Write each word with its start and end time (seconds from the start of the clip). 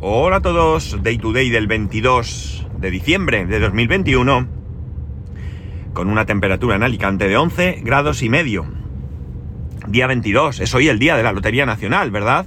Hola 0.00 0.36
a 0.36 0.40
todos, 0.40 1.02
Day 1.02 1.18
to 1.18 1.32
Day 1.32 1.50
del 1.50 1.66
22 1.66 2.68
de 2.78 2.88
diciembre 2.92 3.46
de 3.46 3.58
2021, 3.58 4.46
con 5.92 6.08
una 6.08 6.24
temperatura 6.24 6.76
en 6.76 6.84
Alicante 6.84 7.26
de 7.26 7.36
11 7.36 7.80
grados 7.82 8.22
y 8.22 8.28
medio. 8.28 8.64
Día 9.88 10.06
22, 10.06 10.60
es 10.60 10.72
hoy 10.76 10.86
el 10.86 11.00
día 11.00 11.16
de 11.16 11.24
la 11.24 11.32
Lotería 11.32 11.66
Nacional, 11.66 12.12
¿verdad? 12.12 12.46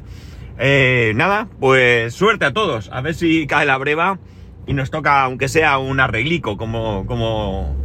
Eh, 0.59 1.11
nada, 1.17 1.49
pues 1.59 2.13
suerte 2.13 2.45
a 2.45 2.53
todos, 2.53 2.89
a 2.89 3.01
ver 3.01 3.15
si 3.15 3.45
cae 3.47 3.65
la 3.65 3.77
breva 3.77 4.17
y 4.65 4.73
nos 4.73 4.89
toca, 4.89 5.21
aunque 5.21 5.49
sea 5.49 5.77
un 5.77 5.99
arreglico, 5.99 6.55
como, 6.55 7.05
como, 7.05 7.75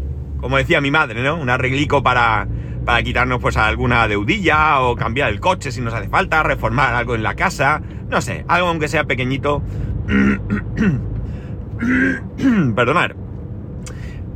como 0.40 0.58
decía 0.58 0.80
mi 0.80 0.92
madre, 0.92 1.24
¿no? 1.24 1.34
Un 1.34 1.50
arreglico 1.50 2.04
para, 2.04 2.46
para 2.86 3.02
quitarnos 3.02 3.40
pues 3.40 3.56
alguna 3.56 4.06
deudilla 4.08 4.80
o 4.80 4.94
cambiar 4.94 5.30
el 5.30 5.40
coche 5.40 5.72
si 5.72 5.80
nos 5.80 5.92
hace 5.92 6.08
falta, 6.08 6.44
reformar 6.44 6.94
algo 6.94 7.16
en 7.16 7.24
la 7.24 7.34
casa, 7.34 7.82
no 8.08 8.20
sé, 8.22 8.44
algo 8.48 8.68
aunque 8.68 8.88
sea 8.88 9.04
pequeñito. 9.04 9.62
Perdonad. 12.76 13.10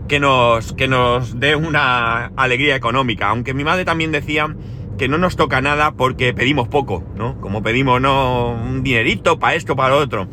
Que 0.08 0.18
nos, 0.18 0.72
que 0.72 0.88
nos 0.88 1.38
dé 1.38 1.54
una 1.54 2.32
alegría 2.36 2.74
económica. 2.74 3.28
Aunque 3.28 3.54
mi 3.54 3.62
madre 3.62 3.84
también 3.84 4.10
decía 4.10 4.52
que 4.98 5.06
no 5.06 5.16
nos 5.16 5.36
toca 5.36 5.60
nada 5.60 5.92
porque 5.92 6.34
pedimos 6.34 6.66
poco, 6.66 7.04
¿no? 7.16 7.40
Como 7.40 7.62
pedimos 7.62 8.00
no 8.00 8.50
un 8.50 8.82
dinerito 8.82 9.38
para 9.38 9.54
esto, 9.54 9.76
para 9.76 9.90
lo 9.90 9.98
otro. 9.98 10.26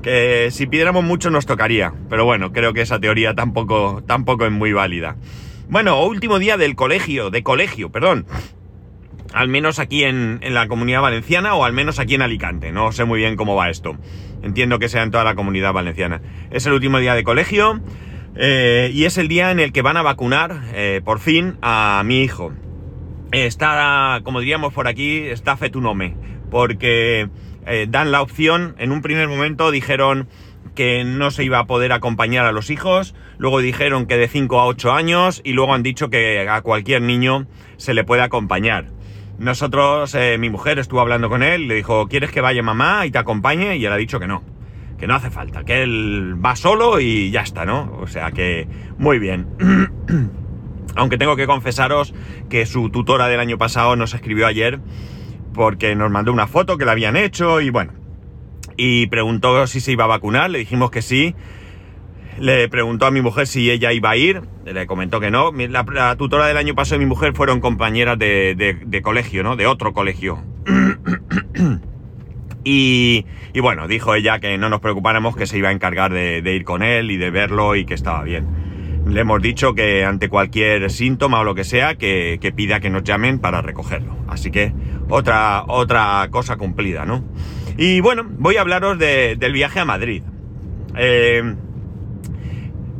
Que 0.00 0.50
si 0.52 0.68
pidiéramos 0.68 1.02
mucho 1.02 1.30
nos 1.30 1.46
tocaría. 1.46 1.92
Pero 2.08 2.24
bueno, 2.24 2.52
creo 2.52 2.72
que 2.72 2.82
esa 2.82 3.00
teoría 3.00 3.34
tampoco, 3.34 4.04
tampoco 4.06 4.46
es 4.46 4.52
muy 4.52 4.72
válida. 4.72 5.16
Bueno, 5.70 6.02
último 6.02 6.38
día 6.38 6.56
del 6.56 6.76
colegio, 6.76 7.28
de 7.28 7.42
colegio, 7.42 7.92
perdón. 7.92 8.24
Al 9.34 9.48
menos 9.48 9.78
aquí 9.78 10.02
en, 10.04 10.40
la 10.42 10.66
comunidad 10.66 11.02
valenciana 11.02 11.54
o 11.56 11.66
al 11.66 11.74
menos 11.74 11.98
aquí 11.98 12.14
en 12.14 12.22
Alicante. 12.22 12.72
No 12.72 12.90
sé 12.90 13.04
muy 13.04 13.18
bien 13.18 13.36
cómo 13.36 13.54
va 13.54 13.68
esto. 13.68 13.98
Entiendo 14.42 14.78
que 14.78 14.88
sea 14.88 15.02
en 15.02 15.10
toda 15.10 15.24
la 15.24 15.34
comunidad 15.34 15.74
valenciana. 15.74 16.22
Es 16.50 16.64
el 16.64 16.72
último 16.72 17.00
día 17.00 17.14
de 17.14 17.22
colegio 17.22 17.82
eh, 18.34 18.90
y 18.94 19.04
es 19.04 19.18
el 19.18 19.28
día 19.28 19.50
en 19.50 19.60
el 19.60 19.72
que 19.72 19.82
van 19.82 19.98
a 19.98 20.02
vacunar, 20.02 20.62
eh, 20.72 21.02
por 21.04 21.18
fin, 21.18 21.58
a 21.60 22.02
mi 22.02 22.22
hijo. 22.22 22.54
Está, 23.32 24.22
como 24.24 24.40
diríamos 24.40 24.72
por 24.72 24.88
aquí, 24.88 25.18
está 25.18 25.58
fetunome. 25.58 26.16
Porque 26.50 27.28
eh, 27.66 27.86
dan 27.90 28.10
la 28.10 28.22
opción, 28.22 28.74
en 28.78 28.90
un 28.90 29.02
primer 29.02 29.28
momento 29.28 29.70
dijeron 29.70 30.28
que 30.78 31.02
no 31.02 31.32
se 31.32 31.42
iba 31.42 31.58
a 31.58 31.66
poder 31.66 31.90
acompañar 31.90 32.46
a 32.46 32.52
los 32.52 32.70
hijos, 32.70 33.12
luego 33.36 33.58
dijeron 33.58 34.06
que 34.06 34.16
de 34.16 34.28
5 34.28 34.60
a 34.60 34.66
8 34.66 34.92
años 34.92 35.40
y 35.42 35.52
luego 35.54 35.74
han 35.74 35.82
dicho 35.82 36.08
que 36.08 36.48
a 36.48 36.60
cualquier 36.62 37.02
niño 37.02 37.48
se 37.78 37.94
le 37.94 38.04
puede 38.04 38.22
acompañar. 38.22 38.86
Nosotros, 39.40 40.14
eh, 40.14 40.36
mi 40.38 40.50
mujer 40.50 40.78
estuvo 40.78 41.00
hablando 41.00 41.28
con 41.28 41.42
él, 41.42 41.66
le 41.66 41.74
dijo, 41.74 42.06
¿quieres 42.06 42.30
que 42.30 42.40
vaya 42.40 42.62
mamá 42.62 43.06
y 43.06 43.10
te 43.10 43.18
acompañe? 43.18 43.76
Y 43.76 43.84
él 43.84 43.92
ha 43.92 43.96
dicho 43.96 44.20
que 44.20 44.28
no, 44.28 44.44
que 45.00 45.08
no 45.08 45.16
hace 45.16 45.32
falta, 45.32 45.64
que 45.64 45.82
él 45.82 46.36
va 46.44 46.54
solo 46.54 47.00
y 47.00 47.32
ya 47.32 47.40
está, 47.40 47.64
¿no? 47.64 47.98
O 48.00 48.06
sea 48.06 48.30
que, 48.30 48.68
muy 48.98 49.18
bien. 49.18 49.48
Aunque 50.94 51.18
tengo 51.18 51.34
que 51.34 51.48
confesaros 51.48 52.14
que 52.48 52.66
su 52.66 52.88
tutora 52.90 53.26
del 53.26 53.40
año 53.40 53.58
pasado 53.58 53.96
nos 53.96 54.14
escribió 54.14 54.46
ayer 54.46 54.78
porque 55.54 55.96
nos 55.96 56.12
mandó 56.12 56.32
una 56.32 56.46
foto 56.46 56.78
que 56.78 56.84
le 56.84 56.92
habían 56.92 57.16
hecho 57.16 57.60
y 57.60 57.70
bueno, 57.70 57.94
y 58.78 59.08
preguntó 59.08 59.66
si 59.66 59.80
se 59.80 59.92
iba 59.92 60.04
a 60.04 60.06
vacunar, 60.06 60.48
le 60.48 60.60
dijimos 60.60 60.90
que 60.90 61.02
sí. 61.02 61.34
Le 62.38 62.68
preguntó 62.68 63.06
a 63.06 63.10
mi 63.10 63.20
mujer 63.20 63.48
si 63.48 63.68
ella 63.68 63.92
iba 63.92 64.10
a 64.10 64.16
ir, 64.16 64.42
le 64.64 64.86
comentó 64.86 65.18
que 65.18 65.32
no. 65.32 65.50
La, 65.52 66.14
tutora 66.16 66.46
del 66.46 66.56
año 66.56 66.76
pasado 66.76 66.96
y 66.96 67.00
mi 67.00 67.06
mujer 67.06 67.34
fueron 67.34 67.60
compañeras 67.60 68.16
de, 68.16 69.00
colegio, 69.02 69.42
¿no? 69.42 69.56
De 69.56 69.66
otro 69.66 69.92
colegio. 69.92 70.40
y, 72.64 73.24
bueno, 73.60 73.88
dijo 73.88 74.14
ella 74.14 74.38
que 74.38 74.56
no 74.56 74.68
nos 74.68 74.80
preocupáramos, 74.80 75.36
que 75.36 75.48
se 75.48 75.58
iba 75.58 75.70
a 75.70 75.72
encargar 75.72 76.12
de, 76.12 76.54
ir 76.54 76.62
con 76.62 76.84
él 76.84 77.10
y 77.10 77.16
de 77.16 77.30
verlo 77.30 77.74
y 77.74 77.84
que 77.84 77.94
estaba 77.94 78.22
bien. 78.22 78.46
Le 79.08 79.22
hemos 79.22 79.42
dicho 79.42 79.74
que 79.74 80.04
ante 80.04 80.28
cualquier 80.28 80.88
síntoma 80.92 81.40
o 81.40 81.44
lo 81.44 81.56
que 81.56 81.64
sea, 81.64 81.96
que, 81.96 82.38
que 82.40 82.52
pida 82.52 82.78
que 82.78 82.90
nos 82.90 83.02
llamen 83.02 83.40
para 83.40 83.60
recogerlo. 83.60 84.16
Así 84.28 84.52
que 84.52 84.72
otra, 85.08 85.64
otra 85.66 86.28
cosa 86.30 86.56
cumplida, 86.56 87.04
¿no? 87.04 87.24
Y 87.80 88.00
bueno, 88.00 88.26
voy 88.28 88.56
a 88.56 88.62
hablaros 88.62 88.98
del 88.98 89.52
viaje 89.52 89.78
a 89.78 89.84
Madrid. 89.84 90.24
Eh, 90.96 91.54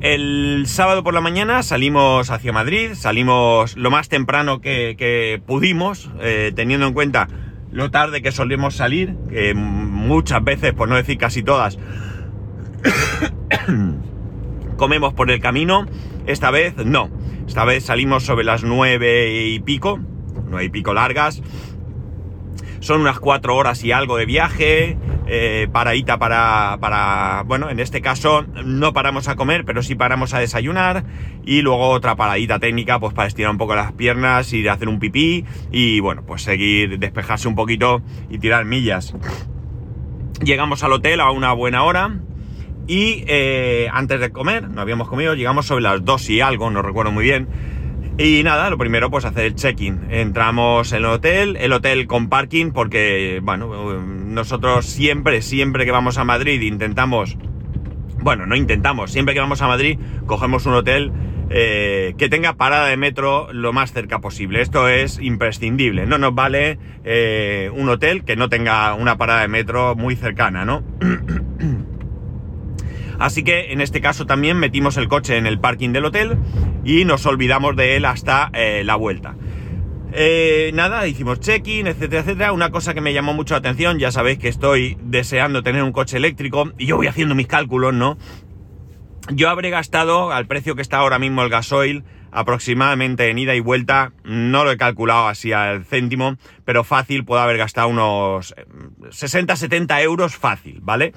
el 0.00 0.62
sábado 0.68 1.02
por 1.02 1.14
la 1.14 1.20
mañana 1.20 1.64
salimos 1.64 2.30
hacia 2.30 2.52
Madrid, 2.52 2.92
salimos 2.94 3.76
lo 3.76 3.90
más 3.90 4.08
temprano 4.08 4.60
que, 4.60 5.42
pudimos, 5.44 6.12
eh, 6.20 6.52
teniendo 6.54 6.86
en 6.86 6.94
cuenta 6.94 7.26
lo 7.72 7.90
tarde 7.90 8.22
que 8.22 8.30
solemos 8.30 8.76
salir, 8.76 9.16
que 9.28 9.52
muchas 9.52 10.44
veces, 10.44 10.74
por 10.74 10.88
no 10.88 10.94
decir 10.94 11.18
casi 11.18 11.42
todas, 11.42 11.76
comemos 14.76 15.12
por 15.12 15.28
el 15.32 15.40
camino. 15.40 15.86
Esta 16.26 16.52
vez 16.52 16.76
no. 16.76 17.10
Esta 17.48 17.64
vez 17.64 17.84
salimos 17.84 18.22
sobre 18.22 18.44
las 18.44 18.62
nueve 18.62 19.44
y 19.44 19.58
pico, 19.58 19.98
nueve 20.48 20.66
y 20.66 20.68
pico 20.68 20.94
largas, 20.94 21.42
son 22.80 23.00
unas 23.00 23.18
cuatro 23.18 23.56
horas 23.56 23.82
y 23.84 23.92
algo 23.92 24.16
de 24.16 24.26
viaje, 24.26 24.96
eh, 25.26 25.68
paradita 25.72 26.18
para, 26.18 26.78
para, 26.80 27.42
bueno, 27.46 27.70
en 27.70 27.80
este 27.80 28.00
caso 28.00 28.44
no 28.64 28.92
paramos 28.92 29.28
a 29.28 29.36
comer, 29.36 29.64
pero 29.64 29.82
sí 29.82 29.94
paramos 29.94 30.34
a 30.34 30.38
desayunar 30.38 31.04
y 31.44 31.62
luego 31.62 31.90
otra 31.90 32.16
paradita 32.16 32.58
técnica, 32.58 32.98
pues 32.98 33.14
para 33.14 33.28
estirar 33.28 33.50
un 33.50 33.58
poco 33.58 33.74
las 33.74 33.92
piernas, 33.92 34.52
ir 34.52 34.70
a 34.70 34.74
hacer 34.74 34.88
un 34.88 34.98
pipí 34.98 35.44
y 35.70 36.00
bueno, 36.00 36.22
pues 36.26 36.42
seguir, 36.42 36.98
despejarse 36.98 37.48
un 37.48 37.54
poquito 37.54 38.02
y 38.30 38.38
tirar 38.38 38.64
millas. 38.64 39.14
Llegamos 40.42 40.84
al 40.84 40.92
hotel 40.92 41.20
a 41.20 41.30
una 41.30 41.52
buena 41.52 41.82
hora 41.82 42.20
y 42.86 43.24
eh, 43.26 43.88
antes 43.92 44.20
de 44.20 44.30
comer, 44.30 44.70
no 44.70 44.80
habíamos 44.80 45.08
comido, 45.08 45.34
llegamos 45.34 45.66
sobre 45.66 45.82
las 45.82 46.04
dos 46.04 46.30
y 46.30 46.40
algo, 46.40 46.70
no 46.70 46.80
recuerdo 46.80 47.12
muy 47.12 47.24
bien 47.24 47.48
y 48.18 48.42
nada, 48.42 48.68
lo 48.68 48.76
primero 48.76 49.10
pues 49.10 49.24
hacer 49.24 49.44
el 49.44 49.54
check-in. 49.54 50.08
Entramos 50.10 50.90
en 50.92 50.98
el 50.98 51.04
hotel, 51.06 51.56
el 51.56 51.72
hotel 51.72 52.08
con 52.08 52.28
parking 52.28 52.72
porque, 52.72 53.40
bueno, 53.42 54.00
nosotros 54.00 54.86
siempre, 54.86 55.40
siempre 55.40 55.84
que 55.84 55.92
vamos 55.92 56.18
a 56.18 56.24
Madrid 56.24 56.60
intentamos, 56.62 57.38
bueno, 58.20 58.44
no 58.44 58.56
intentamos, 58.56 59.12
siempre 59.12 59.34
que 59.34 59.40
vamos 59.40 59.62
a 59.62 59.68
Madrid 59.68 60.00
cogemos 60.26 60.66
un 60.66 60.74
hotel 60.74 61.12
eh, 61.50 62.14
que 62.18 62.28
tenga 62.28 62.54
parada 62.54 62.88
de 62.88 62.96
metro 62.96 63.52
lo 63.52 63.72
más 63.72 63.92
cerca 63.92 64.18
posible. 64.18 64.60
Esto 64.62 64.88
es 64.88 65.20
imprescindible. 65.20 66.04
No 66.04 66.18
nos 66.18 66.34
vale 66.34 66.78
eh, 67.04 67.70
un 67.72 67.88
hotel 67.88 68.24
que 68.24 68.36
no 68.36 68.48
tenga 68.48 68.94
una 68.94 69.16
parada 69.16 69.42
de 69.42 69.48
metro 69.48 69.94
muy 69.94 70.16
cercana, 70.16 70.64
¿no? 70.64 70.82
Así 73.18 73.42
que 73.42 73.72
en 73.72 73.80
este 73.80 74.00
caso 74.00 74.26
también 74.26 74.58
metimos 74.58 74.96
el 74.96 75.08
coche 75.08 75.36
en 75.36 75.46
el 75.46 75.58
parking 75.58 75.90
del 75.90 76.04
hotel 76.04 76.38
y 76.84 77.04
nos 77.04 77.26
olvidamos 77.26 77.76
de 77.76 77.96
él 77.96 78.04
hasta 78.04 78.50
eh, 78.52 78.82
la 78.84 78.96
vuelta. 78.96 79.36
Eh, 80.12 80.70
nada, 80.72 81.06
hicimos 81.06 81.40
check-in, 81.40 81.86
etcétera, 81.86 82.22
etcétera. 82.22 82.52
Una 82.52 82.70
cosa 82.70 82.94
que 82.94 83.00
me 83.00 83.12
llamó 83.12 83.34
mucho 83.34 83.54
la 83.54 83.58
atención, 83.58 83.98
ya 83.98 84.10
sabéis 84.10 84.38
que 84.38 84.48
estoy 84.48 84.96
deseando 85.02 85.62
tener 85.62 85.82
un 85.82 85.92
coche 85.92 86.16
eléctrico 86.16 86.72
y 86.78 86.86
yo 86.86 86.96
voy 86.96 87.08
haciendo 87.08 87.34
mis 87.34 87.46
cálculos, 87.46 87.92
¿no? 87.92 88.16
Yo 89.30 89.50
habré 89.50 89.68
gastado, 89.70 90.32
al 90.32 90.46
precio 90.46 90.74
que 90.74 90.82
está 90.82 90.98
ahora 90.98 91.18
mismo 91.18 91.42
el 91.42 91.50
gasoil, 91.50 92.04
aproximadamente 92.30 93.28
en 93.28 93.38
ida 93.38 93.54
y 93.54 93.60
vuelta, 93.60 94.12
no 94.24 94.64
lo 94.64 94.70
he 94.70 94.76
calculado 94.78 95.28
así 95.28 95.52
al 95.52 95.84
céntimo, 95.84 96.36
pero 96.64 96.84
fácil 96.84 97.24
puedo 97.24 97.42
haber 97.42 97.58
gastado 97.58 97.88
unos 97.88 98.54
60-70 99.00 100.02
euros 100.02 100.36
fácil, 100.36 100.80
¿vale? 100.82 101.12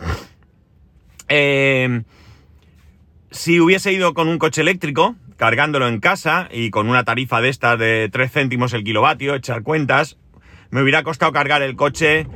Eh, 1.34 2.04
si 3.32 3.62
hubiese 3.62 3.94
ido 3.94 4.14
con 4.14 4.28
un 4.28 4.38
coche 4.38 4.60
eléctrico, 4.60 5.16
cargándolo 5.38 5.88
en 5.88 6.02
casa 6.02 6.50
y 6.52 6.72
con 6.72 6.90
una 6.90 7.06
tarifa 7.06 7.40
de 7.40 7.48
estas 7.48 7.80
de 7.80 8.10
3 8.12 8.30
céntimos 8.30 8.74
el 8.74 8.84
kilovatio, 8.84 9.34
echar 9.34 9.64
cuentas, 9.64 10.18
me 10.72 10.82
hubiera 10.82 11.04
costado 11.04 11.32
cargar 11.32 11.62
el 11.62 11.78
coche, 11.78 12.28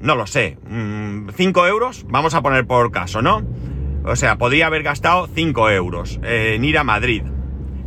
no 0.00 0.16
lo 0.16 0.26
sé, 0.26 0.58
5 0.66 0.68
mm, 0.68 1.66
euros, 1.68 2.06
vamos 2.08 2.34
a 2.34 2.42
poner 2.42 2.66
por 2.66 2.90
caso, 2.90 3.22
¿no? 3.22 3.46
O 4.04 4.16
sea, 4.16 4.36
podría 4.36 4.66
haber 4.66 4.82
gastado 4.82 5.28
5 5.32 5.70
euros 5.70 6.18
en 6.24 6.64
ir 6.64 6.76
a 6.76 6.82
Madrid. 6.82 7.22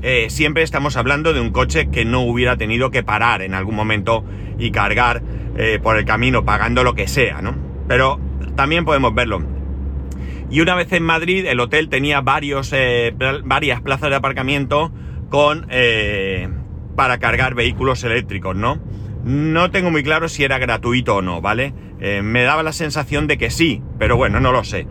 Eh, 0.01 0.27
siempre 0.29 0.63
estamos 0.63 0.95
hablando 0.95 1.33
de 1.33 1.41
un 1.41 1.51
coche 1.51 1.89
que 1.91 2.05
no 2.05 2.21
hubiera 2.21 2.55
tenido 2.55 2.89
que 2.89 3.03
parar 3.03 3.41
en 3.41 3.53
algún 3.53 3.75
momento 3.75 4.23
y 4.57 4.71
cargar 4.71 5.21
eh, 5.57 5.79
por 5.83 5.97
el 5.97 6.05
camino 6.05 6.45
pagando 6.45 6.85
lo 6.85 6.95
que 6.95 7.09
sea, 7.09 7.41
¿no? 7.41 7.53
Pero 7.89 8.17
también 8.55 8.85
podemos 8.85 9.13
verlo 9.13 9.60
y 10.51 10.59
una 10.59 10.75
vez 10.75 10.91
en 10.91 11.03
Madrid, 11.03 11.45
el 11.45 11.61
hotel 11.61 11.87
tenía 11.87 12.19
varios, 12.19 12.73
eh, 12.73 13.15
varias 13.45 13.81
plazas 13.81 14.09
de 14.09 14.17
aparcamiento 14.17 14.91
con, 15.29 15.65
eh, 15.69 16.49
para 16.97 17.19
cargar 17.19 17.55
vehículos 17.55 18.03
eléctricos, 18.03 18.53
¿no? 18.53 18.77
No 19.23 19.71
tengo 19.71 19.91
muy 19.91 20.03
claro 20.03 20.27
si 20.27 20.43
era 20.43 20.57
gratuito 20.57 21.15
o 21.15 21.21
no, 21.21 21.41
¿vale? 21.41 21.73
Eh, 22.01 22.21
me 22.21 22.43
daba 22.43 22.63
la 22.63 22.73
sensación 22.73 23.27
de 23.27 23.37
que 23.37 23.49
sí, 23.49 23.81
pero 23.97 24.17
bueno, 24.17 24.41
no 24.41 24.51
lo 24.51 24.65
sé. 24.65 24.87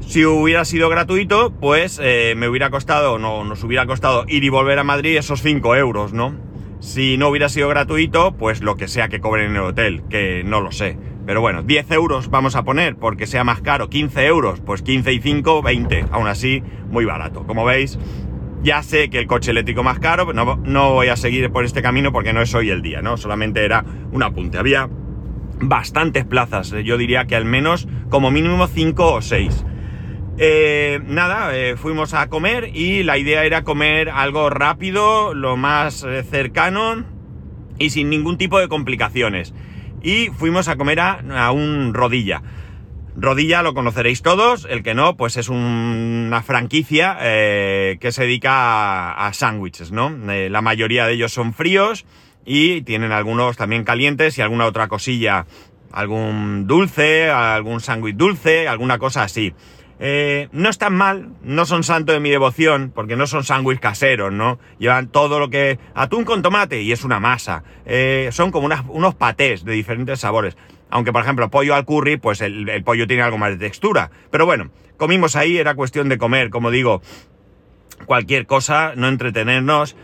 Si 0.00 0.26
hubiera 0.26 0.66
sido 0.66 0.90
gratuito, 0.90 1.54
pues 1.58 1.98
me 1.98 2.46
hubiera 2.46 2.68
costado, 2.68 3.18
no, 3.18 3.42
nos 3.42 3.64
hubiera 3.64 3.86
costado 3.86 4.26
ir 4.28 4.44
y 4.44 4.50
volver 4.50 4.78
a 4.78 4.84
Madrid 4.84 5.16
esos 5.16 5.40
5 5.40 5.76
euros, 5.76 6.12
¿no? 6.12 6.34
Si 6.80 7.16
no 7.16 7.28
hubiera 7.28 7.48
sido 7.48 7.70
gratuito, 7.70 8.36
pues 8.36 8.60
lo 8.60 8.76
que 8.76 8.88
sea 8.88 9.08
que 9.08 9.20
cobren 9.20 9.52
en 9.52 9.56
el 9.56 9.62
hotel, 9.62 10.02
que 10.10 10.42
no 10.44 10.60
lo 10.60 10.72
sé. 10.72 10.98
Pero 11.26 11.40
bueno, 11.40 11.62
10 11.62 11.90
euros 11.92 12.28
vamos 12.28 12.54
a 12.54 12.64
poner 12.64 12.96
porque 12.96 13.26
sea 13.26 13.44
más 13.44 13.60
caro, 13.60 13.88
15 13.88 14.26
euros, 14.26 14.60
pues 14.60 14.82
15 14.82 15.12
y 15.12 15.20
5, 15.20 15.62
20. 15.62 16.06
Aún 16.10 16.28
así, 16.28 16.62
muy 16.90 17.04
barato. 17.04 17.46
Como 17.46 17.64
veis, 17.64 17.98
ya 18.62 18.82
sé 18.82 19.08
que 19.08 19.18
el 19.20 19.26
coche 19.26 19.52
eléctrico 19.52 19.82
más 19.82 19.98
caro, 19.98 20.32
no, 20.32 20.56
no 20.56 20.92
voy 20.92 21.08
a 21.08 21.16
seguir 21.16 21.50
por 21.50 21.64
este 21.64 21.82
camino 21.82 22.12
porque 22.12 22.32
no 22.32 22.42
es 22.42 22.54
hoy 22.54 22.70
el 22.70 22.82
día, 22.82 23.00
¿no? 23.00 23.16
Solamente 23.16 23.64
era 23.64 23.84
un 24.12 24.22
apunte. 24.22 24.58
Había 24.58 24.88
bastantes 25.60 26.24
plazas, 26.24 26.72
eh, 26.72 26.84
yo 26.84 26.98
diría 26.98 27.26
que 27.26 27.36
al 27.36 27.44
menos 27.44 27.88
como 28.10 28.30
mínimo 28.30 28.66
5 28.66 29.14
o 29.14 29.22
6. 29.22 29.64
Eh, 30.36 31.00
nada, 31.06 31.56
eh, 31.56 31.76
fuimos 31.76 32.12
a 32.12 32.28
comer 32.28 32.70
y 32.74 33.02
la 33.02 33.16
idea 33.18 33.44
era 33.44 33.62
comer 33.62 34.10
algo 34.10 34.50
rápido, 34.50 35.32
lo 35.32 35.56
más 35.56 36.04
cercano 36.28 37.04
y 37.78 37.90
sin 37.90 38.10
ningún 38.10 38.36
tipo 38.36 38.58
de 38.58 38.68
complicaciones 38.68 39.54
y 40.04 40.28
fuimos 40.28 40.68
a 40.68 40.76
comer 40.76 41.00
a, 41.00 41.50
un 41.50 41.94
rodilla. 41.94 42.42
Rodilla 43.16 43.62
lo 43.62 43.74
conoceréis 43.74 44.22
todos, 44.22 44.66
el 44.68 44.82
que 44.82 44.94
no, 44.94 45.16
pues 45.16 45.36
es 45.36 45.48
una 45.48 46.42
franquicia 46.42 47.16
eh, 47.20 47.96
que 48.00 48.12
se 48.12 48.22
dedica 48.22 49.12
a, 49.12 49.32
sándwiches, 49.32 49.92
¿no? 49.92 50.12
Eh, 50.30 50.50
la 50.50 50.60
mayoría 50.60 51.06
de 51.06 51.14
ellos 51.14 51.32
son 51.32 51.54
fríos 51.54 52.04
y 52.44 52.82
tienen 52.82 53.12
algunos 53.12 53.56
también 53.56 53.84
calientes 53.84 54.36
y 54.36 54.42
alguna 54.42 54.66
otra 54.66 54.88
cosilla, 54.88 55.46
algún 55.90 56.66
dulce, 56.66 57.30
algún 57.30 57.80
sándwich 57.80 58.16
dulce, 58.16 58.68
alguna 58.68 58.98
cosa 58.98 59.22
así. 59.22 59.54
Eh, 60.00 60.48
no 60.52 60.68
están 60.68 60.94
mal, 60.94 61.28
no 61.42 61.66
son 61.66 61.84
santo 61.84 62.12
de 62.12 62.20
mi 62.20 62.30
devoción, 62.30 62.92
porque 62.94 63.16
no 63.16 63.26
son 63.26 63.44
sándwiches 63.44 63.80
caseros, 63.80 64.32
¿no? 64.32 64.58
Llevan 64.78 65.08
todo 65.08 65.38
lo 65.38 65.50
que... 65.50 65.78
atún 65.94 66.24
con 66.24 66.42
tomate 66.42 66.82
y 66.82 66.92
es 66.92 67.04
una 67.04 67.20
masa. 67.20 67.62
Eh, 67.86 68.28
son 68.32 68.50
como 68.50 68.68
unos 68.88 69.14
patés 69.14 69.64
de 69.64 69.72
diferentes 69.72 70.20
sabores. 70.20 70.56
Aunque, 70.90 71.12
por 71.12 71.22
ejemplo, 71.22 71.50
pollo 71.50 71.74
al 71.74 71.84
curry, 71.84 72.16
pues 72.16 72.40
el, 72.40 72.82
pollo 72.84 73.06
tiene 73.06 73.22
algo 73.22 73.38
más 73.38 73.50
de 73.50 73.56
textura. 73.56 74.10
Pero 74.30 74.46
bueno, 74.46 74.70
comimos 74.96 75.36
ahí, 75.36 75.58
era 75.58 75.74
cuestión 75.74 76.08
de 76.08 76.18
comer, 76.18 76.50
como 76.50 76.70
digo, 76.70 77.02
cualquier 78.06 78.46
cosa, 78.46 78.92
no 78.96 79.08
entretenernos. 79.08 79.96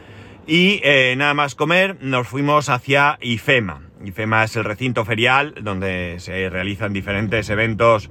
Y 0.47 0.81
eh, 0.83 1.15
nada 1.17 1.35
más 1.35 1.55
comer, 1.55 1.97
nos 2.01 2.27
fuimos 2.27 2.69
hacia 2.69 3.19
IFEMA. 3.21 3.83
IFEMA 4.05 4.45
es 4.45 4.57
el 4.57 4.65
recinto 4.65 5.05
ferial 5.05 5.55
donde 5.63 6.17
se 6.19 6.49
realizan 6.49 6.93
diferentes 6.93 7.51
eventos 7.51 8.11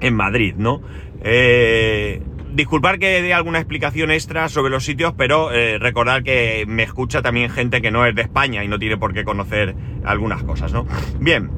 en 0.00 0.14
Madrid, 0.14 0.54
¿no? 0.56 0.80
Eh, 1.22 2.22
disculpar 2.52 2.98
que 2.98 3.22
dé 3.22 3.34
alguna 3.34 3.58
explicación 3.58 4.10
extra 4.10 4.48
sobre 4.48 4.70
los 4.70 4.84
sitios, 4.84 5.14
pero 5.16 5.52
eh, 5.52 5.78
recordar 5.78 6.22
que 6.22 6.64
me 6.66 6.82
escucha 6.82 7.22
también 7.22 7.50
gente 7.50 7.82
que 7.82 7.90
no 7.90 8.06
es 8.06 8.14
de 8.14 8.22
España 8.22 8.64
y 8.64 8.68
no 8.68 8.78
tiene 8.78 8.96
por 8.96 9.12
qué 9.12 9.24
conocer 9.24 9.74
algunas 10.04 10.42
cosas, 10.42 10.72
¿no? 10.72 10.86
Bien. 11.20 11.50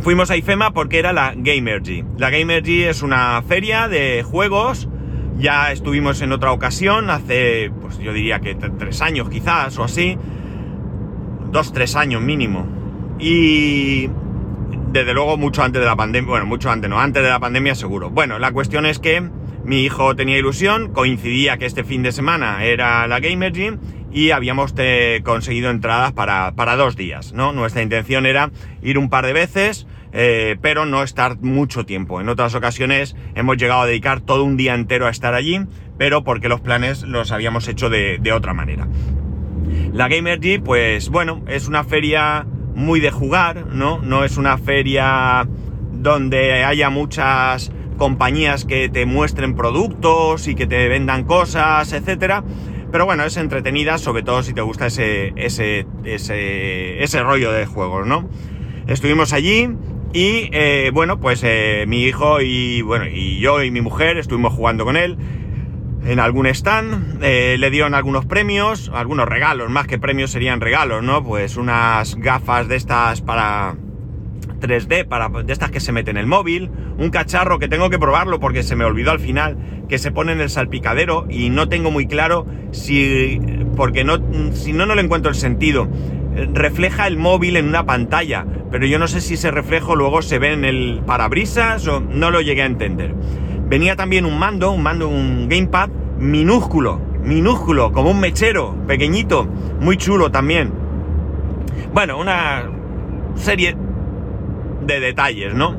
Fuimos 0.00 0.30
a 0.30 0.36
IFEMA 0.36 0.72
porque 0.72 0.98
era 0.98 1.12
la 1.12 1.34
Gamergy. 1.36 2.04
La 2.16 2.30
Gamergy 2.30 2.84
es 2.84 3.02
una 3.02 3.42
feria 3.42 3.88
de 3.88 4.22
juegos. 4.22 4.88
Ya 5.38 5.72
estuvimos 5.72 6.20
en 6.22 6.32
otra 6.32 6.52
ocasión, 6.52 7.10
hace, 7.10 7.70
pues 7.80 7.98
yo 7.98 8.12
diría 8.12 8.40
que 8.40 8.54
tres 8.54 9.00
años 9.00 9.28
quizás 9.28 9.78
o 9.78 9.84
así. 9.84 10.16
Dos, 11.50 11.72
tres 11.72 11.96
años 11.96 12.22
mínimo. 12.22 12.66
Y 13.18 14.08
desde 14.92 15.14
luego 15.14 15.36
mucho 15.36 15.62
antes 15.62 15.80
de 15.80 15.86
la 15.86 15.96
pandemia, 15.96 16.28
bueno, 16.28 16.46
mucho 16.46 16.70
antes, 16.70 16.90
no, 16.90 16.98
antes 16.98 17.22
de 17.22 17.28
la 17.28 17.38
pandemia 17.38 17.74
seguro. 17.74 18.10
Bueno, 18.10 18.38
la 18.38 18.52
cuestión 18.52 18.86
es 18.86 18.98
que 18.98 19.22
mi 19.64 19.82
hijo 19.82 20.16
tenía 20.16 20.38
ilusión, 20.38 20.92
coincidía 20.92 21.58
que 21.58 21.66
este 21.66 21.84
fin 21.84 22.02
de 22.02 22.12
semana 22.12 22.64
era 22.64 23.06
la 23.06 23.20
Gamer 23.20 23.52
Gym 23.52 23.78
y 24.12 24.30
habíamos 24.32 24.74
conseguido 25.22 25.70
entradas 25.70 26.12
para, 26.12 26.54
para, 26.56 26.76
dos 26.76 26.96
días, 26.96 27.32
¿no? 27.32 27.52
Nuestra 27.52 27.82
intención 27.82 28.26
era 28.26 28.50
ir 28.82 28.98
un 28.98 29.08
par 29.08 29.26
de 29.26 29.32
veces, 29.32 29.86
eh, 30.12 30.56
pero 30.60 30.86
no 30.86 31.04
estar 31.04 31.38
mucho 31.40 31.86
tiempo. 31.86 32.20
En 32.20 32.28
otras 32.28 32.54
ocasiones 32.56 33.14
hemos 33.36 33.56
llegado 33.56 33.82
a 33.82 33.86
dedicar 33.86 34.20
todo 34.20 34.42
un 34.42 34.56
día 34.56 34.74
entero 34.74 35.06
a 35.06 35.10
estar 35.10 35.34
allí, 35.34 35.60
pero 35.98 36.24
porque 36.24 36.48
los 36.48 36.60
planes 36.60 37.02
los 37.02 37.30
habíamos 37.30 37.68
hecho 37.68 37.90
de, 37.90 38.18
de 38.20 38.32
otra 38.32 38.54
manera. 38.54 38.88
La 39.92 40.08
Gamer 40.08 40.40
Gym, 40.40 40.64
pues 40.64 41.10
bueno, 41.10 41.44
es 41.46 41.68
una 41.68 41.84
feria 41.84 42.46
muy 42.74 43.00
de 43.00 43.10
jugar, 43.10 43.66
¿no? 43.66 43.98
No 44.02 44.24
es 44.24 44.36
una 44.36 44.58
feria 44.58 45.46
donde 45.92 46.64
haya 46.64 46.90
muchas 46.90 47.72
compañías 47.96 48.64
que 48.64 48.88
te 48.88 49.04
muestren 49.04 49.54
productos 49.54 50.48
y 50.48 50.54
que 50.54 50.66
te 50.66 50.88
vendan 50.88 51.24
cosas, 51.24 51.92
etcétera. 51.92 52.42
Pero 52.90 53.04
bueno, 53.04 53.24
es 53.24 53.36
entretenida, 53.36 53.98
sobre 53.98 54.22
todo 54.22 54.42
si 54.42 54.52
te 54.52 54.62
gusta 54.62 54.86
ese, 54.86 55.32
ese, 55.36 55.86
ese, 56.04 57.02
ese 57.02 57.22
rollo 57.22 57.52
de 57.52 57.66
juegos, 57.66 58.06
¿no? 58.06 58.28
Estuvimos 58.88 59.32
allí 59.32 59.68
y, 60.12 60.48
eh, 60.52 60.90
bueno, 60.92 61.20
pues 61.20 61.42
eh, 61.44 61.84
mi 61.86 62.04
hijo 62.04 62.40
y, 62.40 62.82
bueno, 62.82 63.06
y 63.06 63.38
yo 63.38 63.62
y 63.62 63.70
mi 63.70 63.80
mujer 63.80 64.18
estuvimos 64.18 64.52
jugando 64.54 64.84
con 64.84 64.96
él 64.96 65.16
en 66.04 66.18
algún 66.18 66.46
stand, 66.46 67.22
eh, 67.22 67.56
le 67.58 67.70
dieron 67.70 67.94
algunos 67.94 68.24
premios, 68.24 68.90
algunos 68.94 69.28
regalos, 69.28 69.70
más 69.70 69.86
que 69.86 69.98
premios 69.98 70.30
serían 70.30 70.60
regalos, 70.60 71.02
¿no? 71.02 71.22
Pues 71.22 71.56
unas 71.56 72.14
gafas 72.16 72.68
de 72.68 72.76
estas 72.76 73.20
para 73.20 73.76
3D, 74.60 75.06
para, 75.06 75.28
de 75.28 75.52
estas 75.52 75.70
que 75.70 75.80
se 75.80 75.92
meten 75.92 76.16
en 76.16 76.22
el 76.22 76.26
móvil, 76.26 76.70
un 76.98 77.10
cacharro 77.10 77.58
que 77.58 77.68
tengo 77.68 77.90
que 77.90 77.98
probarlo 77.98 78.40
porque 78.40 78.62
se 78.62 78.76
me 78.76 78.84
olvidó 78.84 79.10
al 79.10 79.20
final, 79.20 79.56
que 79.88 79.98
se 79.98 80.12
pone 80.12 80.32
en 80.32 80.40
el 80.40 80.50
salpicadero 80.50 81.26
y 81.28 81.50
no 81.50 81.68
tengo 81.68 81.90
muy 81.90 82.06
claro 82.06 82.46
si, 82.70 83.40
porque 83.76 84.04
no, 84.04 84.18
si 84.52 84.72
no, 84.72 84.86
no 84.86 84.94
le 84.94 85.02
encuentro 85.02 85.30
el 85.30 85.36
sentido. 85.36 85.88
Refleja 86.54 87.08
el 87.08 87.16
móvil 87.16 87.56
en 87.56 87.68
una 87.68 87.84
pantalla, 87.84 88.46
pero 88.70 88.86
yo 88.86 88.98
no 88.98 89.08
sé 89.08 89.20
si 89.20 89.34
ese 89.34 89.50
reflejo 89.50 89.96
luego 89.96 90.22
se 90.22 90.38
ve 90.38 90.52
en 90.52 90.64
el 90.64 91.02
parabrisas 91.04 91.86
o 91.88 92.00
no 92.00 92.30
lo 92.30 92.40
llegué 92.40 92.62
a 92.62 92.66
entender. 92.66 93.14
Venía 93.70 93.94
también 93.94 94.24
un 94.24 94.36
mando, 94.36 94.72
un 94.72 94.82
mando, 94.82 95.08
un 95.08 95.48
gamepad 95.48 95.90
minúsculo, 96.18 97.00
minúsculo, 97.22 97.92
como 97.92 98.10
un 98.10 98.18
mechero, 98.18 98.74
pequeñito, 98.88 99.44
muy 99.78 99.96
chulo 99.96 100.32
también. 100.32 100.72
Bueno, 101.94 102.18
una 102.18 102.64
serie 103.36 103.76
de 104.84 104.98
detalles, 104.98 105.54
¿no? 105.54 105.76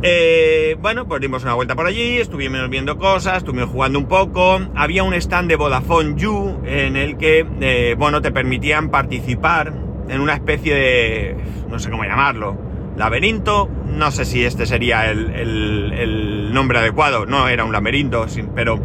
Eh, 0.00 0.78
bueno, 0.80 1.06
pues 1.06 1.20
dimos 1.20 1.42
una 1.42 1.52
vuelta 1.52 1.74
por 1.74 1.84
allí, 1.84 2.16
estuvimos 2.16 2.70
viendo 2.70 2.96
cosas, 2.96 3.38
estuvimos 3.38 3.68
jugando 3.68 3.98
un 3.98 4.06
poco. 4.06 4.58
Había 4.74 5.02
un 5.02 5.12
stand 5.12 5.50
de 5.50 5.56
Vodafone 5.56 6.14
You 6.16 6.62
en 6.64 6.96
el 6.96 7.18
que, 7.18 7.46
eh, 7.60 7.96
bueno, 7.98 8.22
te 8.22 8.32
permitían 8.32 8.88
participar 8.88 9.74
en 10.08 10.22
una 10.22 10.32
especie 10.32 10.74
de, 10.74 11.36
no 11.68 11.78
sé 11.78 11.90
cómo 11.90 12.04
llamarlo, 12.04 12.56
laberinto. 12.98 13.70
No 13.86 14.10
sé 14.10 14.24
si 14.24 14.44
este 14.44 14.66
sería 14.66 15.10
el, 15.10 16.52
nombre 16.52 16.78
adecuado, 16.78 17.24
no 17.24 17.48
era 17.48 17.64
un 17.64 17.72
laberinto, 17.72 18.26
pero 18.54 18.80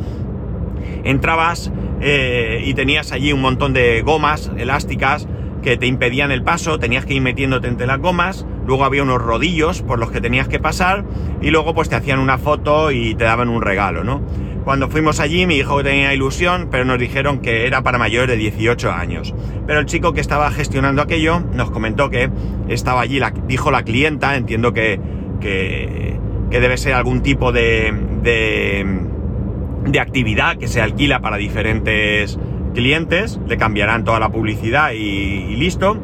entrabas 1.03 1.72
eh, 2.01 2.62
y 2.65 2.74
tenías 2.74 3.12
allí 3.12 3.34
un 3.34 3.41
montón 3.41 3.74
de 3.74 4.01
gomas 4.01 4.51
elásticas 4.58 5.27
que 5.63 5.77
te 5.77 5.88
impedían 5.88 6.32
el 6.32 6.43
paso, 6.43 6.77
tenías 6.77 7.05
que 7.05 7.13
ir 7.13 7.22
metiéndote 7.22 7.67
entre 7.67 7.88
las 7.88 8.00
gomas, 8.00 8.46
luego 8.67 8.84
había 8.84 9.01
unos 9.01 9.22
rodillos 9.22 9.82
por 9.82 9.98
los 9.98 10.12
que 10.12 10.22
tenías 10.22 10.48
que 10.48 10.60
pasar 10.60 11.05
y 11.41 11.51
luego 11.51 11.74
pues 11.74 11.89
te 11.89 11.96
hacían 11.96 12.20
una 12.20 12.38
foto 12.38 12.91
y 12.91 13.15
te 13.15 13.24
daban 13.24 13.50
un 13.50 13.62
regalo, 13.62 14.03
¿no? 14.03 14.22
Cuando 14.63 14.89
fuimos 14.89 15.20
allí, 15.20 15.46
mi 15.46 15.55
hijo 15.55 15.84
tenía 15.84 16.13
ilusión, 16.13 16.70
pero 16.72 16.86
nos 16.86 16.98
dijeron 16.98 17.39
que 17.39 17.67
era 17.67 17.82
para 17.82 17.98
mayores 17.98 18.29
de 18.29 18.38
18 18.38 18.91
años. 18.91 19.36
Pero 19.67 19.79
el 19.79 19.86
chico 19.86 20.13
que 20.13 20.22
estaba 20.22 20.50
gestionando 20.51 21.01
aquello 21.01 21.41
nos 21.41 21.70
comentó 21.70 22.10
que 22.10 22.29
estaba 22.70 23.01
allí, 23.01 23.20
la, 23.20 23.32
dijo 23.32 23.72
la 23.72 23.84
clienta, 23.84 24.38
entiendo 24.38 24.74
que, 24.74 25.00
que, 25.41 26.17
debe 26.50 26.77
ser 26.77 26.93
algún 26.93 27.22
tipo 27.22 27.51
de, 27.51 27.93
de, 28.22 30.00
actividad 30.00 30.58
que 30.58 30.67
se 30.67 30.82
alquila 30.82 31.20
para 31.20 31.38
diferentes 31.38 32.39
clientes, 32.74 33.39
le 33.48 33.58
cambiarán 33.58 34.03
toda 34.03 34.20
la 34.20 34.29
publicidad 34.29 34.91
y 34.93 35.55
listo 35.58 36.00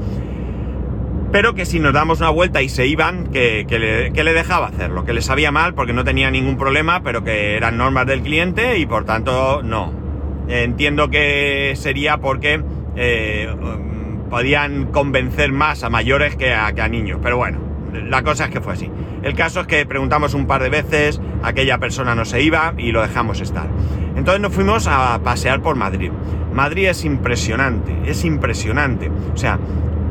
pero 1.31 1.53
que 1.53 1.65
si 1.65 1.79
nos 1.79 1.93
damos 1.93 2.19
una 2.19 2.29
vuelta 2.29 2.61
y 2.61 2.69
se 2.69 2.87
iban, 2.87 3.27
que, 3.27 3.65
le, 3.69 4.33
dejaba 4.33 4.67
hacerlo, 4.67 5.05
que 5.05 5.13
le 5.13 5.21
sabía 5.21 5.51
mal 5.51 5.73
porque 5.73 5.93
no 5.93 6.03
tenía 6.03 6.31
ningún 6.31 6.57
problema, 6.57 7.03
pero 7.03 7.23
que 7.23 7.55
eran 7.55 7.77
normas 7.77 8.07
del 8.07 8.21
cliente 8.21 8.77
y 8.77 8.85
por 8.85 9.05
tanto 9.05 9.61
no. 9.63 9.93
Entiendo 10.47 11.09
que 11.09 11.73
sería 11.75 12.17
porque 12.17 12.63
eh, 12.95 13.53
podían 14.29 14.87
convencer 14.87 15.51
más 15.51 15.83
a 15.83 15.89
mayores 15.89 16.35
que 16.35 16.53
a, 16.53 16.71
que 16.73 16.81
a 16.81 16.87
niños, 16.87 17.19
pero 17.21 17.37
bueno, 17.37 17.59
la 17.93 18.23
cosa 18.23 18.45
es 18.45 18.51
que 18.51 18.61
fue 18.61 18.73
así. 18.73 18.89
El 19.21 19.35
caso 19.35 19.61
es 19.61 19.67
que 19.67 19.85
preguntamos 19.85 20.33
un 20.33 20.47
par 20.47 20.63
de 20.63 20.69
veces, 20.69 21.21
aquella 21.43 21.77
persona 21.77 22.15
no 22.15 22.25
se 22.25 22.41
iba 22.41 22.73
y 22.77 22.91
lo 22.91 23.01
dejamos 23.01 23.41
estar. 23.41 23.67
Entonces 24.15 24.41
nos 24.41 24.53
fuimos 24.53 24.87
a 24.87 25.19
pasear 25.23 25.61
por 25.61 25.75
Madrid. 25.75 26.11
Madrid 26.53 26.87
es 26.87 27.05
impresionante, 27.05 27.95
es 28.05 28.25
impresionante. 28.25 29.11
O 29.33 29.37
sea, 29.37 29.59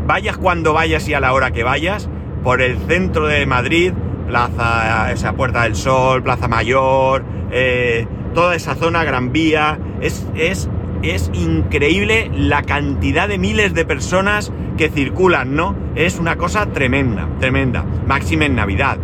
vayas 0.08 0.38
cuando 0.38 0.72
vayas 0.72 1.06
y 1.06 1.12
a 1.12 1.20
la 1.20 1.34
hora 1.34 1.50
que 1.50 1.62
vayas, 1.62 2.08
por 2.42 2.62
el 2.62 2.78
centro 2.78 3.26
de 3.26 3.44
Madrid, 3.44 3.92
Plaza, 4.26 5.12
esa 5.12 5.34
Puerta 5.34 5.64
del 5.64 5.76
Sol, 5.76 6.22
Plaza 6.22 6.48
Mayor, 6.48 7.24
eh, 7.52 8.06
toda 8.34 8.56
esa 8.56 8.74
zona, 8.74 9.04
Gran 9.04 9.32
Vía, 9.32 9.78
es, 10.00 10.26
es 10.34 10.70
es 11.02 11.30
increíble 11.32 12.30
la 12.34 12.62
cantidad 12.62 13.28
de 13.28 13.38
miles 13.38 13.74
de 13.74 13.84
personas 13.84 14.50
que 14.76 14.88
circulan, 14.88 15.54
¿no? 15.54 15.76
Es 15.94 16.18
una 16.18 16.36
cosa 16.36 16.66
tremenda, 16.66 17.28
tremenda. 17.38 17.84
Máxima 18.06 18.46
en 18.46 18.56
Navidad. 18.56 18.98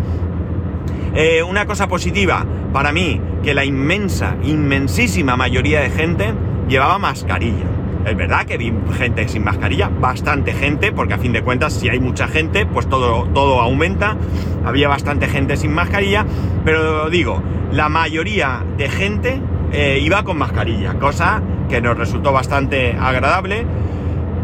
Eh, 1.15 1.43
una 1.45 1.67
cosa 1.67 1.87
positiva 1.87 2.45
para 2.73 2.93
mí, 2.93 3.21
que 3.45 3.55
la 3.55 3.65
inmensa, 3.65 4.37
inmensísima 4.43 5.37
mayoría 5.37 5.81
de 5.81 5.91
gente 5.91 6.35
llevaba 6.69 6.99
mascarilla. 6.99 7.67
Es 8.07 8.17
verdad 8.17 8.45
que 8.45 8.59
vi 8.59 8.73
gente 8.99 9.27
sin 9.29 9.45
mascarilla, 9.45 9.89
bastante 9.89 10.53
gente, 10.53 10.93
porque 10.93 11.15
a 11.15 11.19
fin 11.19 11.33
de 11.33 11.43
cuentas, 11.43 11.73
si 11.73 11.89
hay 11.89 12.01
mucha 12.01 12.29
gente, 12.29 12.67
pues 12.67 12.89
todo, 12.89 13.25
todo 13.33 13.61
aumenta. 13.61 14.17
Había 14.65 14.89
bastante 14.89 15.27
gente 15.27 15.57
sin 15.57 15.73
mascarilla, 15.73 16.27
pero 16.65 17.09
digo, 17.09 17.43
la 17.73 17.89
mayoría 17.89 18.63
de 18.77 18.89
gente 18.89 19.41
eh, 19.73 20.01
iba 20.03 20.23
con 20.23 20.37
mascarilla, 20.37 20.95
cosa 20.95 21.43
que 21.69 21.81
nos 21.81 21.97
resultó 21.97 22.33
bastante 22.33 22.95
agradable, 22.99 23.65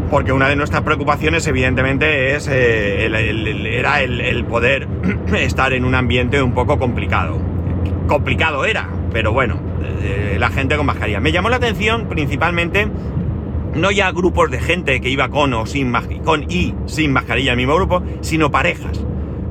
porque 0.09 0.33
una 0.33 0.49
de 0.49 0.55
nuestras 0.55 0.81
preocupaciones, 0.81 1.45
evidentemente, 1.47 2.35
es 2.35 2.47
eh, 2.51 3.05
era 3.77 4.01
el 4.01 4.43
poder 4.45 4.87
estar 5.37 5.71
en 5.73 5.85
un 5.85 5.95
ambiente 5.95 6.41
un 6.41 6.53
poco 6.53 6.79
complicado. 6.79 7.39
Complicado 8.07 8.65
era, 8.65 8.89
pero 9.13 9.31
bueno, 9.31 9.71
eh, 10.03 10.37
la 10.39 10.49
gente 10.49 10.75
con 10.75 10.85
mascarilla. 10.85 11.19
Me 11.19 11.31
llamó 11.31 11.49
la 11.49 11.57
atención 11.57 12.07
principalmente 12.07 12.87
no 13.75 13.91
ya 13.91 14.11
grupos 14.11 14.51
de 14.51 14.59
gente 14.59 14.99
que 15.01 15.09
iba 15.09 15.29
con 15.29 15.53
o 15.53 15.65
sin 15.65 15.93
con 16.23 16.49
y 16.49 16.73
sin 16.85 17.13
mascarilla 17.13 17.51
el 17.51 17.57
mismo 17.57 17.75
grupo, 17.75 18.03
sino 18.21 18.51
parejas. 18.51 19.03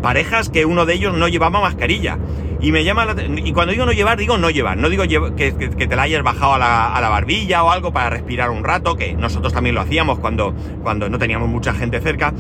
Parejas 0.03 0.49
que 0.49 0.65
uno 0.65 0.87
de 0.87 0.95
ellos 0.95 1.17
no 1.17 1.29
llevaba 1.29 1.61
mascarilla. 1.61 2.19
Y 2.63 2.73
me 2.73 2.85
llama 2.85 3.15
y 3.43 3.53
cuando 3.53 3.73
digo 3.73 3.87
no 3.87 3.93
llevar, 3.93 4.19
digo 4.19 4.37
no 4.37 4.51
llevar. 4.51 4.77
No 4.77 4.91
digo 4.91 5.05
que, 5.35 5.53
te 5.53 5.97
la 5.97 6.03
hayas 6.03 6.23
bajado 6.23 6.55
a 6.55 6.59
la, 6.59 7.09
barbilla 7.09 7.65
o 7.65 7.71
algo 7.71 7.93
para 7.93 8.11
respirar 8.11 8.51
un 8.51 8.65
rato, 8.65 8.97
que 8.97 9.15
nosotros 9.15 9.53
también 9.53 9.75
lo 9.75 9.81
hacíamos 9.81 10.19
cuando, 10.19 10.55
cuando 10.83 11.09
no 11.09 11.19
teníamos 11.19 11.49
mucha 11.49 11.73
gente 11.73 12.01
cerca. 12.01 12.35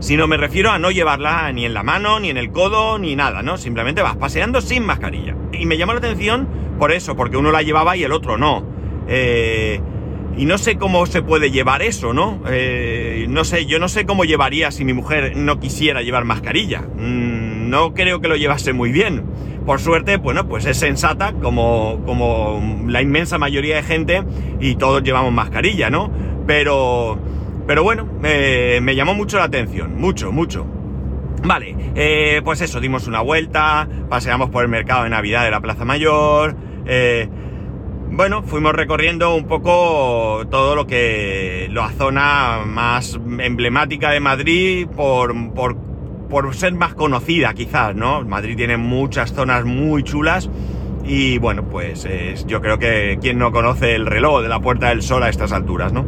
Sino 0.00 0.26
me 0.26 0.36
refiero 0.36 0.70
a 0.70 0.78
no 0.78 0.90
llevarla 0.90 1.50
ni 1.52 1.64
en 1.66 1.74
la 1.74 1.82
mano, 1.82 2.18
ni 2.18 2.30
en 2.30 2.36
el 2.36 2.50
codo, 2.50 2.98
ni 2.98 3.14
nada, 3.14 3.42
¿no? 3.42 3.58
Simplemente 3.58 4.02
vas 4.02 4.16
paseando 4.16 4.60
sin 4.60 4.84
mascarilla. 4.84 5.34
Y 5.52 5.66
me 5.66 5.76
llamó 5.76 5.92
la 5.92 5.98
atención 5.98 6.48
por 6.78 6.92
eso, 6.92 7.14
porque 7.14 7.36
uno 7.36 7.50
la 7.52 7.62
llevaba 7.62 7.96
y 7.96 8.04
el 8.04 8.12
otro 8.12 8.36
no. 8.36 8.64
Eh, 9.06 9.80
y 10.36 10.46
no 10.46 10.58
sé 10.58 10.76
cómo 10.76 11.06
se 11.06 11.22
puede 11.22 11.50
llevar 11.50 11.82
eso, 11.82 12.12
¿no? 12.12 12.40
Eh, 12.48 13.26
no 13.28 13.44
sé, 13.44 13.66
yo 13.66 13.78
no 13.78 13.88
sé 13.88 14.06
cómo 14.06 14.24
llevaría 14.24 14.70
si 14.70 14.84
mi 14.84 14.92
mujer 14.92 15.36
no 15.36 15.60
quisiera 15.60 16.02
llevar 16.02 16.24
mascarilla. 16.24 16.82
Mm, 16.82 17.70
no 17.70 17.94
creo 17.94 18.20
que 18.20 18.28
lo 18.28 18.36
llevase 18.36 18.72
muy 18.72 18.92
bien. 18.92 19.24
Por 19.66 19.80
suerte, 19.80 20.18
bueno, 20.18 20.46
pues 20.46 20.66
es 20.66 20.76
sensata 20.76 21.32
como, 21.32 22.02
como 22.04 22.84
la 22.86 23.00
inmensa 23.00 23.38
mayoría 23.38 23.76
de 23.76 23.82
gente 23.82 24.22
y 24.60 24.74
todos 24.74 25.02
llevamos 25.02 25.32
mascarilla, 25.32 25.88
¿no? 25.88 26.10
Pero, 26.46 27.18
pero 27.66 27.82
bueno, 27.82 28.06
me 28.20 28.94
llamó 28.94 29.14
mucho 29.14 29.38
la 29.38 29.44
atención, 29.44 29.98
mucho, 29.98 30.32
mucho. 30.32 30.66
Vale, 31.44 31.76
eh, 31.94 32.40
pues 32.42 32.62
eso, 32.62 32.80
dimos 32.80 33.06
una 33.06 33.20
vuelta, 33.20 33.86
paseamos 34.08 34.48
por 34.48 34.62
el 34.62 34.70
mercado 34.70 35.04
de 35.04 35.10
Navidad 35.10 35.44
de 35.44 35.50
la 35.50 35.60
Plaza 35.60 35.84
Mayor, 35.84 36.56
eh, 36.86 37.28
bueno, 38.16 38.42
fuimos 38.44 38.72
recorriendo 38.72 39.34
un 39.34 39.46
poco 39.46 40.46
todo 40.48 40.76
lo 40.76 40.86
que 40.86 41.68
la 41.72 41.90
zona 41.90 42.60
más 42.64 43.18
emblemática 43.38 44.10
de 44.10 44.20
Madrid 44.20 44.86
por, 44.86 45.34
por, 45.52 46.54
ser 46.54 46.74
más 46.74 46.94
conocida 46.94 47.54
quizás, 47.54 47.96
¿no? 47.96 48.22
Madrid 48.22 48.56
tiene 48.56 48.76
muchas 48.76 49.32
zonas 49.32 49.64
muy 49.64 50.04
chulas 50.04 50.48
y 51.04 51.38
bueno, 51.38 51.64
pues 51.64 52.06
yo 52.46 52.60
creo 52.60 52.78
que 52.78 53.18
quien 53.20 53.38
no 53.38 53.50
conoce 53.50 53.96
el 53.96 54.06
reloj 54.06 54.42
de 54.42 54.48
la 54.48 54.60
Puerta 54.60 54.90
del 54.90 55.02
Sol 55.02 55.22
a 55.24 55.28
estas 55.28 55.52
alturas, 55.52 55.92
¿no? 55.92 56.04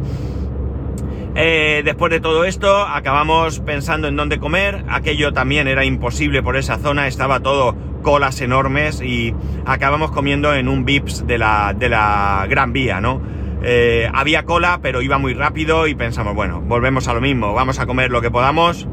Eh, 1.39 1.83
después 1.85 2.11
de 2.11 2.19
todo 2.19 2.45
esto, 2.45 2.87
acabamos 2.87 3.59
pensando 3.59 4.07
en 4.07 4.15
dónde 4.15 4.39
comer. 4.39 4.83
Aquello 4.89 5.33
también 5.33 5.67
era 5.67 5.85
imposible 5.85 6.41
por 6.41 6.57
esa 6.57 6.79
zona, 6.79 7.05
estaba 7.05 7.41
todo 7.41 7.75
colas 8.01 8.41
enormes 8.41 9.01
y 9.01 9.35
acabamos 9.67 10.09
comiendo 10.09 10.55
en 10.55 10.67
un 10.67 10.83
VIPS 10.83 11.27
de 11.27 11.37
la, 11.37 12.47
Gran 12.49 12.73
Vía, 12.73 13.01
¿no? 13.01 13.21
Eh, 13.61 14.09
había 14.11 14.45
cola, 14.45 14.79
pero 14.81 15.03
iba 15.03 15.19
muy 15.19 15.35
rápido 15.35 15.85
y 15.85 15.93
pensamos, 15.93 16.33
bueno, 16.33 16.59
volvemos 16.61 17.07
a 17.07 17.13
lo 17.13 17.21
mismo, 17.21 17.53
vamos 17.53 17.79
a 17.79 17.85
comer 17.85 18.09
lo 18.09 18.21
que 18.21 18.31
podamos 18.31 18.87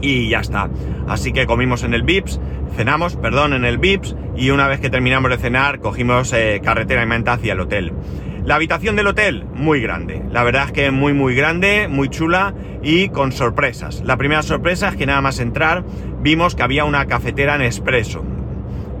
y 0.00 0.30
ya 0.30 0.40
está. 0.40 0.70
Así 1.08 1.30
que 1.32 1.46
comimos 1.46 1.82
en 1.82 1.92
el 1.92 2.04
VIPS, 2.04 2.40
cenamos, 2.74 3.16
perdón, 3.16 3.52
en 3.52 3.66
el 3.66 3.76
VIPS 3.76 4.16
y 4.34 4.48
una 4.48 4.66
vez 4.66 4.80
que 4.80 4.88
terminamos 4.88 5.30
de 5.30 5.36
cenar 5.36 5.80
cogimos 5.80 6.32
eh, 6.32 6.62
carretera 6.64 7.02
y 7.02 7.06
menta 7.06 7.34
hacia 7.34 7.52
el 7.52 7.60
hotel. 7.60 7.92
La 8.44 8.54
habitación 8.54 8.96
del 8.96 9.06
hotel, 9.06 9.44
muy 9.54 9.82
grande. 9.82 10.22
La 10.30 10.42
verdad 10.44 10.64
es 10.66 10.72
que 10.72 10.90
muy 10.90 11.12
muy 11.12 11.34
grande, 11.34 11.88
muy 11.88 12.08
chula 12.08 12.54
y 12.82 13.10
con 13.10 13.32
sorpresas. 13.32 14.02
La 14.04 14.16
primera 14.16 14.42
sorpresa 14.42 14.88
es 14.88 14.96
que 14.96 15.04
nada 15.04 15.20
más 15.20 15.40
entrar 15.40 15.84
vimos 16.22 16.54
que 16.54 16.62
había 16.62 16.84
una 16.84 17.04
cafetera 17.06 17.54
en 17.54 17.62
expreso. 17.62 18.24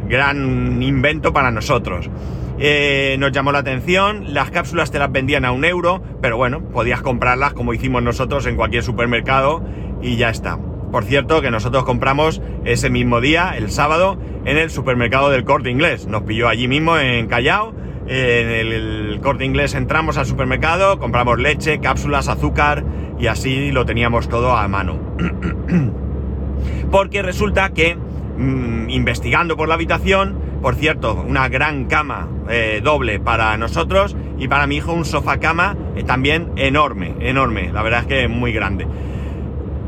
Gran 0.08 0.82
invento 0.82 1.32
para 1.32 1.50
nosotros. 1.50 2.10
Eh, 2.58 3.16
nos 3.18 3.32
llamó 3.32 3.52
la 3.52 3.60
atención, 3.60 4.34
las 4.34 4.50
cápsulas 4.50 4.90
te 4.90 4.98
las 4.98 5.10
vendían 5.10 5.46
a 5.46 5.52
un 5.52 5.64
euro, 5.64 6.02
pero 6.20 6.36
bueno, 6.36 6.60
podías 6.60 7.00
comprarlas 7.00 7.54
como 7.54 7.72
hicimos 7.72 8.02
nosotros 8.02 8.44
en 8.44 8.56
cualquier 8.56 8.82
supermercado 8.82 9.64
y 10.02 10.16
ya 10.16 10.28
está. 10.28 10.58
Por 10.92 11.04
cierto, 11.04 11.40
que 11.40 11.50
nosotros 11.50 11.84
compramos 11.84 12.42
ese 12.66 12.90
mismo 12.90 13.22
día, 13.22 13.54
el 13.56 13.70
sábado, 13.70 14.18
en 14.44 14.58
el 14.58 14.68
supermercado 14.68 15.30
del 15.30 15.44
Corte 15.44 15.70
Inglés. 15.70 16.06
Nos 16.06 16.22
pilló 16.22 16.48
allí 16.48 16.68
mismo 16.68 16.98
en 16.98 17.26
Callao 17.28 17.72
en 18.12 18.50
el, 18.50 19.20
corte 19.22 19.44
inglés 19.44 19.74
entramos 19.74 20.18
al 20.18 20.26
supermercado, 20.26 20.98
compramos 20.98 21.38
leche, 21.38 21.78
cápsulas, 21.78 22.26
azúcar 22.26 22.84
y 23.20 23.28
así 23.28 23.70
lo 23.70 23.86
teníamos 23.86 24.28
todo 24.28 24.56
a 24.56 24.66
mano. 24.66 24.98
Porque 26.90 27.22
resulta 27.22 27.70
que 27.70 27.94
mm, 27.94 28.90
investigando 28.90 29.56
por 29.56 29.68
la 29.68 29.74
habitación, 29.74 30.36
por 30.60 30.74
cierto, 30.74 31.24
una 31.24 31.48
gran 31.48 31.84
cama 31.84 32.28
eh, 32.48 32.80
doble 32.82 33.20
para 33.20 33.56
nosotros 33.56 34.16
y 34.38 34.48
para 34.48 34.66
mi 34.66 34.78
hijo 34.78 34.92
un 34.92 35.04
sofá 35.04 35.38
cama 35.38 35.76
eh, 35.94 36.02
también 36.02 36.50
enorme, 36.56 37.14
enorme, 37.20 37.70
la 37.72 37.82
verdad 37.82 38.00
es 38.00 38.06
que 38.06 38.26
muy 38.26 38.52
grande. 38.52 38.88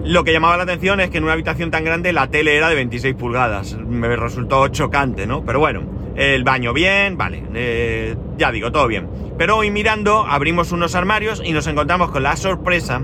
Lo 0.05 0.23
que 0.23 0.33
llamaba 0.33 0.57
la 0.57 0.63
atención 0.63 1.01
es 1.01 1.11
que 1.11 1.19
en 1.19 1.25
una 1.25 1.33
habitación 1.33 1.73
tan 1.73 1.85
grande 1.85 2.13
la 2.13 2.29
tele 2.29 2.57
era 2.57 2.69
de 2.69 2.77
26 2.77 3.17
pulgadas. 3.17 3.77
Me 3.77 4.15
resultó 4.15 4.67
chocante, 4.69 5.27
¿no? 5.27 5.45
Pero 5.45 5.61
bueno, 5.61 6.02
el 6.17 6.45
baño 6.45 6.73
bien, 6.73 7.17
vale, 7.17 7.43
eh, 7.55 8.17
ya 8.37 8.53
digo, 8.53 8.71
todo 8.71 8.87
bien. 8.87 9.09
Pero 9.39 9.57
hoy 9.57 9.71
mirando, 9.71 10.25
abrimos 10.27 10.73
unos 10.73 10.95
armarios 10.95 11.43
y 11.45 11.53
nos 11.53 11.67
encontramos 11.67 12.11
con 12.11 12.23
la 12.23 12.37
sorpresa 12.37 13.03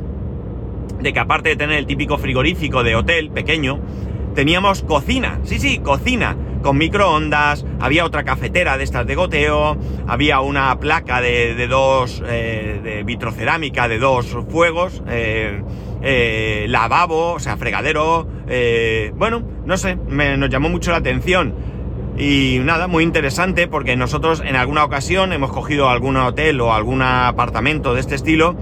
de 1.00 1.12
que 1.12 1.18
aparte 1.18 1.50
de 1.50 1.56
tener 1.56 1.78
el 1.78 1.86
típico 1.86 2.18
frigorífico 2.18 2.82
de 2.82 2.96
hotel 2.96 3.30
pequeño, 3.30 3.80
teníamos 4.34 4.82
cocina, 4.82 5.40
sí, 5.44 5.58
sí, 5.58 5.78
cocina, 5.78 6.36
con 6.62 6.76
microondas, 6.76 7.64
había 7.80 8.04
otra 8.04 8.24
cafetera 8.24 8.76
de 8.76 8.84
estas 8.84 9.06
de 9.06 9.14
goteo, 9.14 9.76
había 10.06 10.40
una 10.40 10.78
placa 10.80 11.20
de, 11.20 11.66
dos, 11.68 12.22
eh, 12.26 12.80
de 12.82 13.04
vitrocerámica 13.04 13.88
de 13.88 13.98
dos 13.98 14.36
fuegos, 14.50 15.02
eh, 15.08 16.66
lavabo, 16.68 17.34
o 17.34 17.40
sea, 17.40 17.56
fregadero, 17.56 18.26
bueno, 19.14 19.42
no 19.64 19.76
sé, 19.76 19.96
me, 20.08 20.36
nos 20.36 20.50
llamó 20.50 20.68
mucho 20.68 20.90
la 20.90 20.98
atención 20.98 21.54
y 22.18 22.58
nada, 22.64 22.88
muy 22.88 23.04
interesante 23.04 23.68
porque 23.68 23.94
nosotros 23.94 24.42
en 24.44 24.56
alguna 24.56 24.84
ocasión 24.84 25.32
hemos 25.32 25.52
cogido 25.52 25.88
algún 25.88 26.16
hotel 26.16 26.60
o 26.60 26.75
algún 26.75 27.00
apartamento 27.00 27.94
de 27.94 28.00
este 28.00 28.16
estilo, 28.16 28.56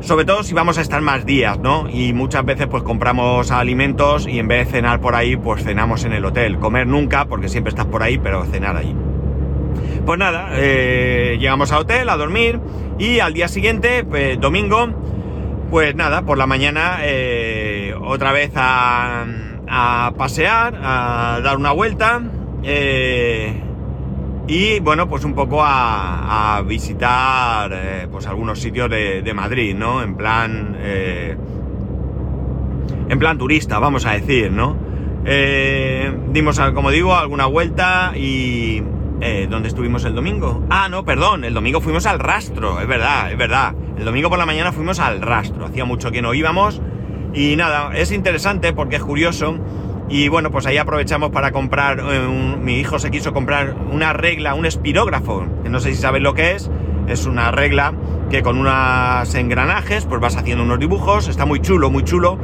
sobre 0.00 0.26
todo 0.26 0.42
si 0.42 0.52
vamos 0.52 0.76
a 0.76 0.82
estar 0.82 1.00
más 1.00 1.24
días, 1.24 1.58
¿no? 1.58 1.88
Y 1.88 2.12
muchas 2.12 2.44
veces 2.44 2.66
pues 2.66 2.82
compramos 2.82 3.50
alimentos 3.50 4.26
y 4.28 4.38
en 4.38 4.48
vez 4.48 4.66
de 4.66 4.72
cenar 4.72 5.00
por 5.00 5.14
ahí, 5.14 5.36
pues 5.36 5.64
cenamos 5.64 6.04
en 6.04 6.12
el 6.12 6.26
hotel. 6.26 6.58
Comer 6.58 6.86
nunca, 6.86 7.24
porque 7.24 7.48
siempre 7.48 7.70
estás 7.70 7.86
por 7.86 8.02
ahí, 8.02 8.18
pero 8.18 8.44
cenar 8.44 8.76
allí. 8.76 8.94
Pues 10.04 10.18
nada, 10.18 10.50
eh, 10.52 11.38
llegamos 11.40 11.72
al 11.72 11.82
hotel 11.82 12.10
a 12.10 12.18
dormir 12.18 12.60
y 12.98 13.20
al 13.20 13.32
día 13.32 13.48
siguiente, 13.48 14.04
pues, 14.04 14.38
domingo, 14.38 14.88
pues 15.70 15.94
nada, 15.94 16.26
por 16.26 16.36
la 16.36 16.46
mañana 16.46 16.98
eh, 17.00 17.94
otra 17.98 18.32
vez 18.32 18.52
a 18.56 19.24
pasear, 20.18 20.78
a 20.82 21.40
dar 21.42 21.56
una 21.56 21.72
vuelta 21.72 22.20
eh, 22.64 23.60
y 24.46 24.80
bueno, 24.80 25.08
pues 25.08 25.24
un 25.24 25.34
poco 25.34 25.60
a, 25.62 26.62
visitar 26.66 27.70
eh, 27.72 28.08
pues 28.10 28.26
algunos 28.26 28.58
sitios 28.58 28.88
de, 28.90 29.32
Madrid, 29.34 29.74
¿no? 29.74 30.02
En 30.02 30.16
plan. 30.16 30.76
Eh, 30.80 31.36
en 33.08 33.18
plan 33.18 33.36
turista, 33.36 33.78
vamos 33.78 34.06
a 34.06 34.12
decir, 34.12 34.50
¿no? 34.50 34.76
dimos, 36.32 36.60
como 36.74 36.90
digo, 36.90 37.14
alguna 37.14 37.46
vuelta 37.46 38.12
y. 38.16 38.82
¿Dónde 39.48 39.68
estuvimos 39.68 40.04
el 40.04 40.14
domingo? 40.14 40.66
Ah, 40.68 40.88
no, 40.90 41.06
perdón, 41.06 41.44
el 41.44 41.54
domingo 41.54 41.80
fuimos 41.80 42.04
al 42.04 42.18
rastro, 42.18 42.78
es 42.80 42.86
verdad, 42.86 43.32
es 43.32 43.38
verdad. 43.38 43.74
El 43.96 44.04
domingo 44.04 44.28
por 44.28 44.38
la 44.38 44.44
mañana 44.44 44.70
fuimos 44.70 44.98
al 45.00 45.22
rastro, 45.22 45.64
hacía 45.64 45.86
mucho 45.86 46.10
que 46.10 46.20
no 46.20 46.34
íbamos. 46.34 46.82
Y 47.32 47.56
nada, 47.56 47.96
es 47.96 48.12
interesante 48.12 48.74
porque 48.74 48.96
es 48.96 49.02
curioso 49.02 49.58
y 50.08 50.28
bueno, 50.28 50.50
pues 50.50 50.66
ahí 50.66 50.76
aprovechamos 50.76 51.30
para 51.30 51.50
comprar, 51.50 52.00
eh, 52.00 52.56
mi 52.60 52.78
hijo 52.78 52.98
se 52.98 53.10
quiso 53.10 53.32
comprar 53.32 53.74
una 53.90 54.12
regla, 54.12 54.54
un 54.54 54.66
espirógrafo, 54.66 55.46
que 55.62 55.70
no 55.70 55.80
sé 55.80 55.94
si 55.94 56.00
sabes 56.00 56.22
lo 56.22 56.34
que 56.34 56.52
es, 56.52 56.70
Es 57.06 57.26
una 57.26 57.50
regla 57.50 57.92
que 58.30 58.42
con 58.42 58.58
unos 58.58 59.34
engranajes 59.34 60.06
pues 60.06 60.20
vas 60.20 60.36
haciendo 60.36 60.64
unos 60.64 60.78
dibujos, 60.78 61.28
está 61.28 61.44
muy 61.44 61.60
chulo, 61.60 61.90
muy 61.90 62.02
chulo. 62.02 62.38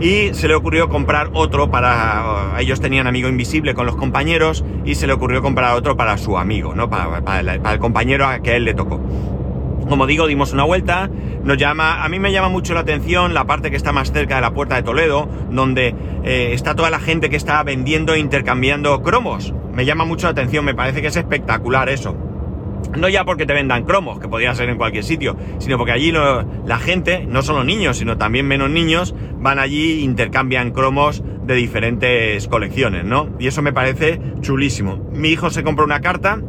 Y 0.00 0.34
se 0.34 0.46
le 0.48 0.54
ocurrió 0.54 0.88
comprar 0.88 1.30
otro 1.32 1.70
para... 1.70 2.54
Ellos 2.58 2.80
tenían 2.80 3.06
amigo 3.06 3.28
invisible 3.28 3.74
con 3.74 3.86
los 3.86 3.96
compañeros 3.96 4.62
y 4.84 4.94
se 4.94 5.06
le 5.06 5.14
ocurrió 5.14 5.40
comprar 5.40 5.74
otro 5.74 5.96
para 5.96 6.18
su 6.18 6.36
amigo, 6.36 6.74
¿no? 6.74 6.90
Para, 6.90 7.22
para 7.22 7.72
el 7.72 7.78
compañero 7.78 8.26
a 8.26 8.40
que 8.40 8.56
él 8.56 8.64
le 8.64 8.74
tocó. 8.74 9.00
Como 9.88 10.06
digo, 10.06 10.26
dimos 10.26 10.52
una 10.52 10.64
vuelta, 10.64 11.08
nos 11.44 11.56
llama, 11.56 12.02
a 12.04 12.08
mí 12.08 12.18
me 12.18 12.32
llama 12.32 12.48
mucho 12.48 12.74
la 12.74 12.80
atención 12.80 13.34
la 13.34 13.46
parte 13.46 13.70
que 13.70 13.76
está 13.76 13.92
más 13.92 14.12
cerca 14.12 14.36
de 14.36 14.40
la 14.40 14.52
puerta 14.52 14.74
de 14.74 14.82
Toledo, 14.82 15.28
donde 15.50 15.94
eh, 16.24 16.50
está 16.52 16.74
toda 16.74 16.90
la 16.90 16.98
gente 16.98 17.30
que 17.30 17.36
está 17.36 17.62
vendiendo 17.62 18.14
e 18.14 18.18
intercambiando 18.18 19.00
cromos. 19.02 19.54
Me 19.72 19.84
llama 19.84 20.04
mucho 20.04 20.26
la 20.26 20.32
atención, 20.32 20.64
me 20.64 20.74
parece 20.74 21.02
que 21.02 21.08
es 21.08 21.16
espectacular 21.16 21.88
eso. 21.88 22.16
No 22.96 23.08
ya 23.08 23.24
porque 23.24 23.46
te 23.46 23.52
vendan 23.52 23.84
cromos, 23.84 24.18
que 24.18 24.28
podría 24.28 24.54
ser 24.54 24.70
en 24.70 24.76
cualquier 24.76 25.04
sitio, 25.04 25.36
sino 25.58 25.76
porque 25.76 25.92
allí 25.92 26.12
la 26.12 26.78
gente, 26.78 27.26
no 27.28 27.42
solo 27.42 27.62
niños, 27.62 27.98
sino 27.98 28.16
también 28.16 28.46
menos 28.46 28.70
niños, 28.70 29.14
van 29.38 29.58
allí 29.58 30.00
e 30.00 30.02
intercambian 30.02 30.70
cromos 30.70 31.22
de 31.44 31.54
diferentes 31.54 32.48
colecciones, 32.48 33.04
¿no? 33.04 33.28
Y 33.38 33.46
eso 33.46 33.62
me 33.62 33.72
parece 33.72 34.20
chulísimo. 34.40 35.08
Mi 35.12 35.28
hijo 35.28 35.50
se 35.50 35.62
compró 35.62 35.84
una 35.84 36.00
carta 36.00 36.40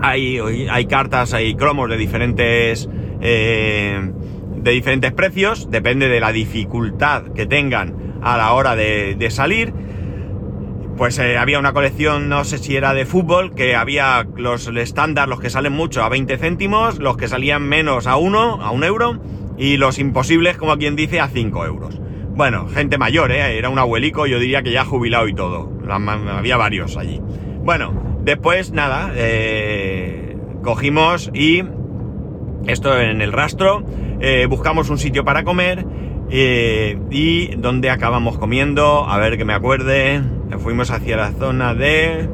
hay, 0.00 0.38
hay 0.38 0.86
cartas, 0.86 1.34
hay 1.34 1.54
cromos 1.54 1.88
de 1.88 1.96
diferentes, 1.96 2.88
eh, 3.20 4.12
de 4.56 4.70
diferentes 4.70 5.12
precios, 5.12 5.70
depende 5.70 6.08
de 6.08 6.20
la 6.20 6.32
dificultad 6.32 7.32
que 7.34 7.46
tengan 7.46 8.20
a 8.22 8.36
la 8.36 8.52
hora 8.52 8.76
de, 8.76 9.28
salir. 9.30 9.72
Pues 10.96 11.18
eh, 11.18 11.36
había 11.36 11.58
una 11.58 11.72
colección, 11.72 12.28
no 12.28 12.44
sé 12.44 12.58
si 12.58 12.76
era 12.76 12.94
de 12.94 13.04
fútbol, 13.04 13.54
que 13.54 13.74
había 13.74 14.26
los 14.36 14.68
estándar, 14.68 15.28
los 15.28 15.40
que 15.40 15.50
salen 15.50 15.72
mucho 15.72 16.04
a 16.04 16.08
20 16.08 16.38
céntimos, 16.38 16.98
los 16.98 17.16
que 17.16 17.26
salían 17.26 17.62
menos 17.62 18.06
a 18.06 18.16
1, 18.16 18.62
a 18.62 18.70
1 18.70 18.86
euro, 18.86 19.20
y 19.58 19.76
los 19.76 19.98
imposibles, 19.98 20.56
como 20.56 20.76
quien 20.78 20.94
dice, 20.94 21.20
a 21.20 21.28
5 21.28 21.66
euros. 21.66 22.00
Bueno, 22.36 22.66
gente 22.68 22.98
mayor, 22.98 23.30
¿eh? 23.30 23.58
era 23.58 23.68
un 23.68 23.78
abuelico, 23.78 24.26
yo 24.26 24.38
diría 24.38 24.62
que 24.62 24.72
ya 24.72 24.84
jubilado 24.84 25.28
y 25.28 25.34
todo. 25.34 25.72
Había 25.88 26.56
varios 26.56 26.96
allí. 26.96 27.20
Bueno, 27.62 28.13
Después, 28.24 28.72
nada, 28.72 29.12
eh, 29.14 30.38
cogimos 30.62 31.30
y 31.34 31.62
esto 32.66 32.98
en 32.98 33.20
el 33.20 33.32
rastro, 33.32 33.84
eh, 34.18 34.46
buscamos 34.48 34.88
un 34.88 34.96
sitio 34.96 35.26
para 35.26 35.44
comer 35.44 35.84
eh, 36.30 36.98
y 37.10 37.54
donde 37.56 37.90
acabamos 37.90 38.38
comiendo, 38.38 39.06
a 39.06 39.18
ver 39.18 39.36
que 39.36 39.44
me 39.44 39.52
acuerde, 39.52 40.22
fuimos 40.58 40.90
hacia 40.90 41.18
la 41.18 41.32
zona 41.32 41.74
de... 41.74 42.30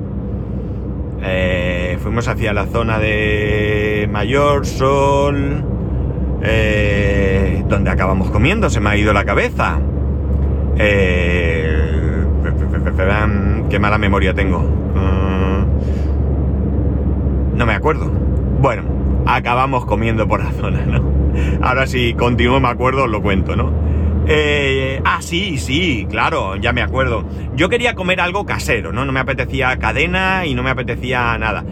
fuimos 2.01 2.29
hacia 2.29 2.53
la 2.53 2.67
zona 2.67 3.01
de 3.01 4.09
Mayor 4.13 4.67
Sol, 4.67 5.65
donde 7.69 7.91
acabamos 7.91 8.31
comiendo, 8.31 8.71
se 8.71 8.79
me 8.79 8.91
ha 8.91 8.97
ido 8.97 9.13
la 9.13 9.25
cabeza. 9.25 9.81
qué 13.69 13.79
mala 13.81 13.99
memoria 13.99 14.35
tengo. 14.35 14.81
No 17.61 17.67
me 17.67 17.75
acuerdo. 17.75 18.07
Bueno, 18.07 18.85
acabamos 19.27 19.85
comiendo 19.85 20.27
por 20.27 20.43
la 20.43 20.51
zona, 20.61 20.81
¿no? 20.87 21.05
Ahora 21.61 21.87
si 21.87 22.15
continúo 22.15 22.59
me 22.59 22.69
acuerdo, 22.69 23.05
os 23.05 23.11
lo 23.11 23.21
cuento, 23.21 23.55
¿no? 23.55 23.71
Eh, 24.27 25.03
ah, 25.05 25.21
sí, 25.21 25.59
sí, 25.59 26.07
claro, 26.09 26.57
ya 26.57 26.73
me 26.73 26.81
acuerdo. 26.81 27.23
Yo 27.55 27.69
quería 27.69 27.95
comer 27.95 28.23
algo 28.23 28.47
casero, 28.47 28.95
¿no? 28.95 29.05
No 29.05 29.13
me 29.13 29.21
apetecía 29.21 29.79
cadena 29.79 30.47
y 30.47 30.55
no 30.55 30.63
me 30.63 30.71
apetecía 30.71 31.37
nada. 31.37 31.63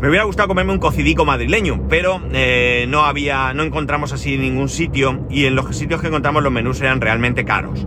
Me 0.00 0.08
hubiera 0.08 0.24
gustado 0.24 0.48
comerme 0.48 0.72
un 0.72 0.78
cocidico 0.78 1.26
madrileño, 1.26 1.86
pero 1.90 2.22
eh, 2.32 2.86
no 2.88 3.04
había, 3.04 3.52
no 3.52 3.62
encontramos 3.62 4.14
así 4.14 4.38
ningún 4.38 4.70
sitio 4.70 5.26
y 5.28 5.44
en 5.44 5.54
los 5.54 5.76
sitios 5.76 6.00
que 6.00 6.06
encontramos 6.06 6.42
los 6.42 6.50
menús 6.50 6.80
eran 6.80 7.02
realmente 7.02 7.44
caros. 7.44 7.86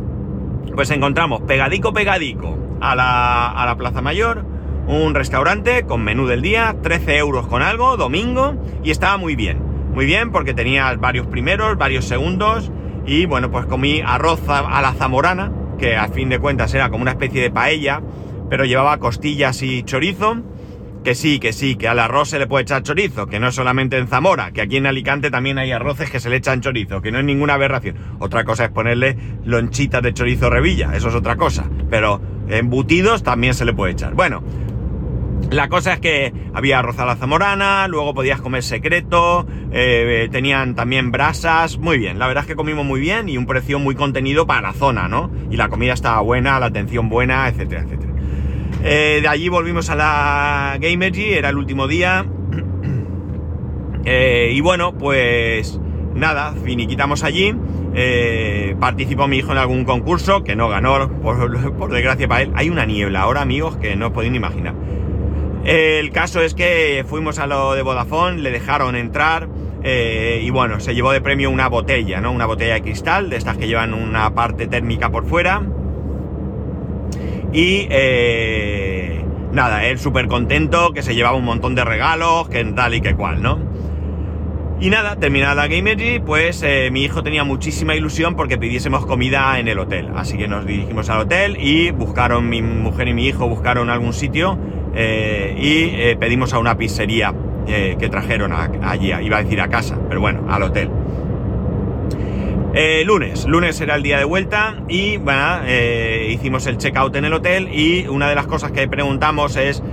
Pues 0.76 0.92
encontramos 0.92 1.42
pegadico, 1.42 1.94
pegadico 1.94 2.60
a 2.80 2.94
la, 2.94 3.50
a 3.50 3.66
la 3.66 3.76
Plaza 3.76 4.04
Mayor, 4.04 4.53
un 4.88 5.14
restaurante 5.14 5.84
con 5.84 6.04
menú 6.04 6.28
del 6.28 6.42
día, 6.42 6.76
13 6.82 7.18
euros 7.18 7.48
con 7.48 7.62
algo, 7.62 7.98
domingo, 7.98 8.56
y 8.84 8.92
estaba 8.92 9.18
muy 9.18 9.36
bien. 9.36 9.60
Muy 9.94 10.06
bien 10.06 10.32
porque 10.32 10.54
tenía 10.54 10.94
varios 10.96 11.28
primeros, 11.28 11.78
varios 11.78 12.06
segundos, 12.06 12.72
y 13.06 13.26
bueno, 13.26 13.52
pues 13.52 13.66
comí 13.66 14.02
arroz 14.06 14.42
a 14.48 14.82
la 14.82 14.94
zamorana, 14.94 15.52
que 15.78 15.96
a 15.96 16.08
fin 16.08 16.30
de 16.30 16.40
cuentas 16.40 16.74
era 16.74 16.90
como 16.90 17.02
una 17.02 17.12
especie 17.12 17.42
de 17.42 17.52
paella, 17.52 18.02
pero 18.50 18.66
llevaba 18.66 18.98
costillas 18.98 19.62
y 19.62 19.84
chorizo. 19.84 20.38
Que 21.04 21.16
sí, 21.16 21.40
que 21.40 21.52
sí, 21.52 21.76
que 21.76 21.90
al 21.90 22.00
arroz 22.00 22.30
se 22.30 22.40
le 22.40 22.48
puede 22.48 22.62
echar 22.62 22.82
chorizo, 22.82 23.28
que 23.28 23.38
no 23.38 23.50
es 23.50 23.56
solamente 23.56 23.98
en 23.98 24.08
Zamora, 24.08 24.52
que 24.52 24.62
aquí 24.62 24.78
en 24.78 24.86
Alicante 24.86 25.30
también 25.30 25.58
hay 25.58 25.74
arroces 25.74 26.10
que 26.10 26.22
se 26.22 26.30
le 26.30 26.38
echan 26.38 26.62
chorizo, 26.62 27.02
que 27.02 27.12
no 27.12 27.20
es 27.20 27.26
ninguna 27.26 27.56
aberración. 27.56 27.98
Otra 28.20 28.46
cosa 28.46 28.64
es 28.64 28.72
ponerle 28.72 29.18
lonchitas 29.44 30.02
de 30.02 30.14
chorizo 30.14 30.50
revilla, 30.50 30.96
eso 30.96 31.10
es 31.10 31.16
otra 31.16 31.36
cosa, 31.36 31.66
pero 31.90 32.22
embutidos 32.48 33.22
también 33.22 33.54
se 33.54 33.66
le 33.66 33.74
puede 33.74 33.92
echar. 33.92 34.14
Bueno, 34.14 34.44
la 35.52 35.70
cosa 35.70 35.94
es 35.94 36.00
que 36.00 36.34
había 36.54 36.80
arroz 36.80 36.98
a 37.00 37.06
la 37.06 37.16
zamorana, 37.16 37.88
luego 37.88 38.14
podías 38.14 38.42
comer 38.42 38.64
secreto, 38.64 39.46
eh, 39.72 40.28
tenían 40.32 40.76
también 40.76 41.12
brasas, 41.12 41.78
muy 41.78 41.98
bien, 41.98 42.20
la 42.20 42.28
verdad 42.28 42.44
es 42.44 42.48
que 42.48 42.56
comimos 42.56 42.86
muy 42.86 43.00
bien 43.00 43.30
y 43.30 43.38
un 43.38 43.46
precio 43.46 43.80
muy 43.80 43.96
contenido 43.96 44.48
para 44.48 44.62
la 44.62 44.74
zona, 44.74 45.08
¿no? 45.08 45.32
Y 45.52 45.58
la 45.58 45.70
comida 45.70 45.94
estaba 45.94 46.22
buena, 46.22 46.60
la 46.60 46.68
atención 46.68 47.10
buena, 47.10 47.48
etcétera, 47.48 47.84
etcétera. 47.84 48.14
Eh, 48.84 49.20
de 49.22 49.28
allí 49.28 49.48
volvimos 49.48 49.90
a 49.90 49.96
la 49.96 50.78
Gamergy, 50.80 51.34
era 51.34 51.50
el 51.50 51.58
último 51.58 51.88
día. 51.88 52.26
Eh, 54.06 54.52
y 54.54 54.60
bueno, 54.60 54.98
pues 54.98 55.80
nada, 56.14 56.54
finiquitamos 56.66 57.24
allí. 57.24 57.56
participó 58.82 59.30
mi 59.30 59.38
hijo 59.38 59.54
en 59.54 59.60
algún 59.60 59.86
concurso 59.86 60.44
que 60.44 60.58
no 60.58 60.68
ganó, 60.68 61.10
por, 61.22 61.74
por 61.78 61.90
desgracia 61.90 62.28
para 62.28 62.42
él. 62.42 62.52
Hay 62.54 62.70
una 62.70 62.86
niebla 62.86 63.22
ahora, 63.22 63.40
amigos, 63.40 63.78
que 63.78 63.96
no 63.96 64.08
os 64.08 64.12
podéis 64.12 64.34
ni 64.34 64.40
imaginar. 64.40 64.74
El 65.64 66.12
caso 66.12 66.42
es 66.42 66.54
que 66.54 67.06
fuimos 67.08 67.40
a 67.40 67.48
lo 67.48 67.74
de 67.74 67.82
Vodafone, 67.84 68.40
le 68.40 68.52
dejaron 68.52 68.96
entrar 68.96 69.48
eh, 69.84 70.42
y 70.44 70.50
bueno, 70.50 70.80
se 70.80 70.94
llevó 70.94 71.12
de 71.12 71.22
premio 71.22 71.50
una 71.50 71.68
botella, 71.68 72.20
¿no? 72.20 72.32
Una 72.32 72.46
botella 72.46 72.74
de 72.74 72.82
cristal, 72.82 73.30
de 73.30 73.38
estas 73.38 73.58
que 73.58 73.68
llevan 73.68 73.94
una 73.94 74.34
parte 74.34 74.68
térmica 74.68 75.10
por 75.10 75.26
fuera. 75.26 75.62
Y 77.54 77.88
eh, 77.90 79.24
nada, 79.54 79.86
él 79.86 80.00
súper 80.00 80.28
contento, 80.28 80.92
que 80.92 81.02
se 81.02 81.16
llevaba 81.16 81.38
un 81.38 81.46
montón 81.46 81.76
de 81.76 81.86
regalos, 81.86 82.50
que 82.50 82.64
tal 82.66 82.96
y 82.96 83.02
que 83.02 83.16
cual, 83.16 83.42
¿no? 83.42 83.60
Y 84.82 84.90
nada, 84.90 85.16
terminada 85.18 85.68
Gamergy, 85.68 86.20
pues 86.20 86.62
eh, 86.62 86.90
mi 86.92 87.04
hijo 87.04 87.24
tenía 87.24 87.46
muchísima 87.46 87.96
ilusión 87.96 88.36
porque 88.36 88.58
pidiésemos 88.58 89.06
comida 89.06 89.58
en 89.60 89.70
el 89.70 89.80
hotel. 89.80 90.10
Así 90.16 90.38
que 90.38 90.50
nos 90.50 90.66
dirigimos 90.66 91.10
al 91.10 91.20
hotel 91.20 91.56
y 91.58 91.92
buscaron, 91.92 92.50
mi 92.50 92.62
mujer 92.62 93.08
y 93.08 93.14
mi 93.14 93.28
hijo 93.28 93.48
buscaron 93.48 93.90
algún 93.90 94.12
sitio 94.12 94.58
eh, 94.96 95.56
y 95.58 96.02
eh, 96.02 96.18
pedimos 96.20 96.54
a 96.54 96.60
una 96.60 96.78
pizzería 96.78 97.34
eh, 97.68 97.96
que 98.00 98.10
trajeron 98.10 98.52
allí, 98.54 99.12
iba 99.12 99.38
a 99.38 99.44
decir 99.44 99.60
a 99.62 99.68
casa, 99.68 99.98
pero 100.08 100.22
bueno, 100.22 100.46
al 100.50 100.64
hotel. 100.64 100.90
lunes, 103.06 103.46
lunes 103.46 103.80
era 103.82 103.96
el 103.96 104.04
día 104.04 104.18
de 104.18 104.26
vuelta 104.26 104.84
y 104.88 105.18
bueno, 105.18 105.62
hicimos 106.30 106.66
el 106.68 106.78
checkout 106.78 107.16
en 107.16 107.26
el 107.26 107.34
hotel 107.34 107.70
y 107.72 108.08
una 108.08 108.28
de 108.30 108.36
las 108.36 108.48
cosas 108.48 108.72
que 108.72 108.88
preguntamos 108.88 109.56
es 109.58 109.84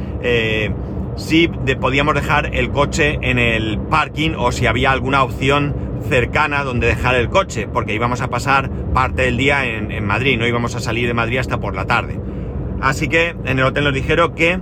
si 1.16 1.48
podíamos 1.48 2.14
dejar 2.14 2.54
el 2.54 2.70
coche 2.70 3.18
en 3.20 3.38
el 3.38 3.78
parking 3.78 4.30
o 4.36 4.52
si 4.52 4.66
había 4.66 4.90
alguna 4.92 5.22
opción 5.22 5.74
cercana 6.08 6.64
donde 6.64 6.86
dejar 6.86 7.14
el 7.16 7.28
coche, 7.28 7.68
porque 7.70 7.94
íbamos 7.94 8.22
a 8.22 8.28
pasar 8.28 8.70
parte 8.94 9.22
del 9.22 9.36
día 9.36 9.66
en 9.66 10.04
Madrid, 10.04 10.38
no 10.38 10.46
íbamos 10.46 10.74
a 10.74 10.80
salir 10.80 11.06
de 11.06 11.14
Madrid 11.14 11.38
hasta 11.38 11.60
por 11.60 11.74
la 11.74 11.84
tarde. 11.84 12.18
Así 12.80 13.08
que 13.08 13.36
en 13.44 13.58
el 13.58 13.64
hotel 13.64 13.84
nos 13.84 13.94
dijeron 13.94 14.34
que 14.34 14.58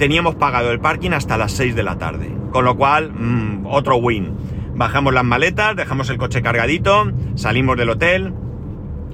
teníamos 0.00 0.34
pagado 0.34 0.70
el 0.72 0.80
parking 0.80 1.10
hasta 1.10 1.36
las 1.36 1.52
6 1.52 1.76
de 1.76 1.82
la 1.82 1.98
tarde. 1.98 2.34
Con 2.52 2.64
lo 2.64 2.74
cual, 2.74 3.12
mm, 3.12 3.66
otro 3.66 3.96
win. 3.96 4.34
Bajamos 4.74 5.12
las 5.12 5.24
maletas, 5.24 5.76
dejamos 5.76 6.08
el 6.08 6.16
coche 6.16 6.40
cargadito, 6.40 7.12
salimos 7.34 7.76
del 7.76 7.90
hotel 7.90 8.32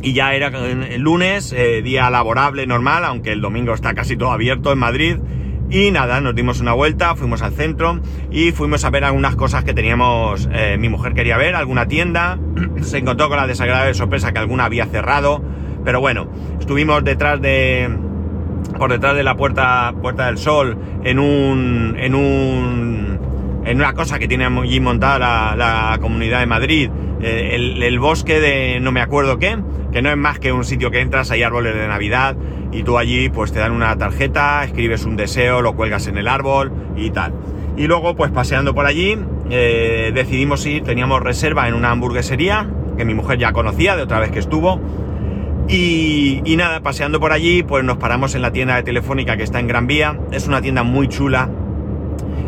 y 0.00 0.12
ya 0.12 0.32
era 0.34 0.46
el 0.46 1.00
lunes, 1.00 1.52
eh, 1.52 1.82
día 1.82 2.08
laborable 2.08 2.68
normal, 2.68 3.04
aunque 3.04 3.32
el 3.32 3.40
domingo 3.40 3.74
está 3.74 3.94
casi 3.94 4.16
todo 4.16 4.30
abierto 4.30 4.72
en 4.72 4.78
Madrid. 4.78 5.16
Y 5.68 5.90
nada, 5.90 6.20
nos 6.20 6.36
dimos 6.36 6.60
una 6.60 6.72
vuelta, 6.72 7.16
fuimos 7.16 7.42
al 7.42 7.52
centro 7.52 8.00
y 8.30 8.52
fuimos 8.52 8.84
a 8.84 8.90
ver 8.90 9.02
algunas 9.02 9.34
cosas 9.34 9.64
que 9.64 9.74
teníamos, 9.74 10.48
eh, 10.52 10.76
mi 10.78 10.88
mujer 10.88 11.14
quería 11.14 11.36
ver, 11.36 11.56
alguna 11.56 11.88
tienda, 11.88 12.38
se 12.82 12.98
encontró 12.98 13.28
con 13.28 13.38
la 13.38 13.48
desagradable 13.48 13.92
sorpresa 13.94 14.32
que 14.32 14.38
alguna 14.38 14.66
había 14.66 14.86
cerrado, 14.86 15.42
pero 15.84 16.00
bueno, 16.00 16.30
estuvimos 16.60 17.02
detrás 17.02 17.40
de, 17.42 17.90
por 18.76 18.90
detrás 18.90 19.16
de 19.16 19.22
la 19.22 19.36
puerta, 19.36 19.94
puerta 20.00 20.26
del 20.26 20.38
sol, 20.38 20.76
en 21.04 21.18
un, 21.18 21.96
en 21.98 22.14
un, 22.14 23.18
en 23.64 23.76
una 23.76 23.92
cosa 23.94 24.18
que 24.18 24.28
tiene 24.28 24.46
allí 24.46 24.80
montada 24.80 25.56
la, 25.56 25.98
comunidad 26.00 26.40
de 26.40 26.46
Madrid, 26.46 26.90
eh, 27.20 27.54
el, 27.54 27.98
bosque 27.98 28.40
de 28.40 28.80
no 28.80 28.92
me 28.92 29.00
acuerdo 29.00 29.38
qué, 29.38 29.58
que 29.92 30.02
no 30.02 30.10
es 30.10 30.16
más 30.16 30.38
que 30.38 30.52
un 30.52 30.64
sitio 30.64 30.90
que 30.90 31.00
entras, 31.00 31.30
hay 31.30 31.42
árboles 31.42 31.74
de 31.74 31.88
Navidad 31.88 32.36
y 32.72 32.82
tú 32.82 32.98
allí 32.98 33.28
pues 33.28 33.52
te 33.52 33.58
dan 33.58 33.72
una 33.72 33.96
tarjeta, 33.96 34.64
escribes 34.64 35.04
un 35.04 35.16
deseo, 35.16 35.62
lo 35.62 35.74
cuelgas 35.74 36.06
en 36.06 36.18
el 36.18 36.28
árbol 36.28 36.72
y 36.96 37.10
tal. 37.10 37.32
Y 37.76 37.86
luego 37.86 38.16
pues 38.16 38.30
paseando 38.30 38.74
por 38.74 38.86
allí, 38.86 39.18
eh, 39.50 40.12
decidimos 40.14 40.64
ir, 40.66 40.82
teníamos 40.82 41.22
reserva 41.22 41.68
en 41.68 41.74
una 41.74 41.90
hamburguesería 41.90 42.68
que 42.96 43.04
mi 43.04 43.14
mujer 43.14 43.38
ya 43.38 43.52
conocía 43.52 43.96
de 43.96 44.02
otra 44.02 44.20
vez 44.20 44.30
que 44.30 44.38
estuvo. 44.38 44.80
Y, 45.68 46.54
nada, 46.56 46.80
paseando 46.80 47.18
por 47.18 47.32
allí, 47.32 47.64
pues 47.64 47.84
nos 47.84 47.96
paramos 47.96 48.34
en 48.36 48.42
la 48.42 48.52
tienda 48.52 48.76
de 48.76 48.84
Telefónica 48.84 49.36
que 49.36 49.42
está 49.42 49.58
en 49.58 49.66
Gran 49.66 49.86
Vía. 49.86 50.18
Es 50.30 50.46
una 50.46 50.62
tienda 50.62 50.84
muy 50.84 51.08
chula. 51.08 51.50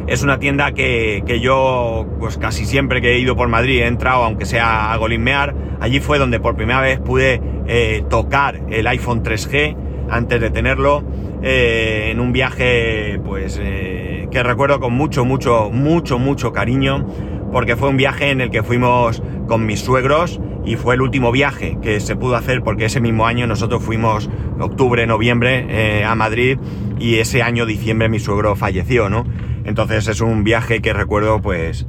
Es 0.07 0.23
una 0.23 0.39
tienda 0.39 0.73
que, 0.73 1.25
que 1.27 1.41
yo, 1.41 2.07
pues 2.21 2.39
casi 2.39 2.65
siempre 2.65 3.03
que 3.03 3.15
he 3.15 3.19
ido 3.19 3.37
por 3.37 3.49
Madrid 3.49 3.81
he 3.81 3.87
entrado, 3.87 4.23
aunque 4.25 4.47
sea 4.47 4.93
a 4.93 4.97
golismear. 4.97 5.55
Allí 5.81 6.01
fue 6.01 6.19
donde 6.19 6.39
por 6.39 6.57
primera 6.57 6.81
vez 6.81 7.01
pude 7.01 7.43
eh, 7.67 8.05
tocar 8.09 8.61
el 8.71 8.87
iPhone 8.87 9.23
3G 9.23 9.77
antes 10.11 10.41
de 10.41 10.51
tenerlo. 10.51 11.03
Eh, 11.43 12.11
en 12.13 12.21
un 12.21 12.33
viaje, 12.33 13.21
pues, 13.25 13.61
eh, 13.61 14.29
que 14.31 14.43
recuerdo 14.43 14.81
con 14.81 14.95
mucho, 14.95 15.25
mucho, 15.25 15.71
mucho, 15.71 16.19
mucho 16.19 16.53
cariño. 16.53 17.07
Porque 17.53 17.77
fue 17.77 17.89
un 17.89 17.97
viaje 17.97 18.31
en 18.31 18.41
el 18.41 18.51
que 18.51 18.63
fuimos 18.63 19.23
con 19.49 19.67
mis 19.67 19.81
suegros 19.81 20.41
y 20.69 20.77
fue 20.77 20.95
el 20.95 21.01
último 21.01 21.33
viaje 21.33 21.79
que 21.81 21.99
se 21.99 22.15
pudo 22.15 22.37
hacer 22.37 22.63
porque 22.63 22.85
ese 22.85 23.01
mismo 23.01 23.27
año 23.27 23.47
nosotros 23.47 23.83
fuimos 23.83 24.29
octubre, 24.61 25.07
noviembre 25.07 25.67
eh, 25.71 26.05
a 26.05 26.15
Madrid 26.15 26.59
y 26.99 27.17
ese 27.17 27.43
año 27.43 27.65
diciembre 27.65 28.11
mi 28.11 28.19
suegro 28.19 28.55
falleció, 28.55 29.09
¿no? 29.09 29.25
Entonces 29.65 30.07
es 30.09 30.21
un 30.21 30.45
viaje 30.45 30.83
que 30.83 30.93
recuerdo 30.93 31.41
pues 31.41 31.87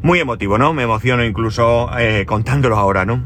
muy 0.00 0.18
emotivo, 0.18 0.56
¿no? 0.56 0.72
Me 0.72 0.84
emociono 0.84 1.24
incluso 1.24 1.90
eh, 1.98 2.24
contándolo 2.26 2.78
ahora, 2.78 3.04
¿no? 3.04 3.22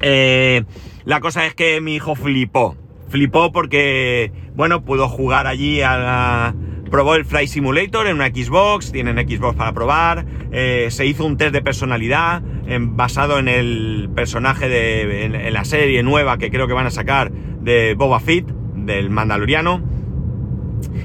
Eh, 0.00 0.64
la 1.04 1.20
cosa 1.20 1.44
es 1.44 1.54
que 1.54 1.82
mi 1.82 1.94
hijo 1.94 2.14
flipó, 2.14 2.74
flipó 3.10 3.52
porque, 3.52 4.32
bueno, 4.54 4.82
pudo 4.82 5.08
jugar 5.08 5.46
allí 5.46 5.82
a 5.82 5.98
la 5.98 6.54
probó 6.96 7.14
el 7.14 7.26
Flight 7.26 7.50
Simulator 7.50 8.06
en 8.06 8.16
una 8.16 8.28
Xbox, 8.28 8.90
tienen 8.90 9.18
Xbox 9.18 9.54
para 9.54 9.74
probar, 9.74 10.24
eh, 10.50 10.86
se 10.88 11.04
hizo 11.04 11.26
un 11.26 11.36
test 11.36 11.52
de 11.52 11.60
personalidad 11.60 12.40
basado 12.80 13.38
en 13.38 13.48
el 13.48 14.08
personaje 14.14 14.70
de 14.70 15.26
en, 15.26 15.52
la 15.52 15.66
serie 15.66 16.02
nueva 16.02 16.38
que 16.38 16.50
creo 16.50 16.66
que 16.66 16.72
van 16.72 16.86
a 16.86 16.90
sacar 16.90 17.30
de 17.30 17.92
Boba 17.92 18.18
Fett, 18.18 18.46
del 18.46 19.10
Mandaloriano. 19.10 19.82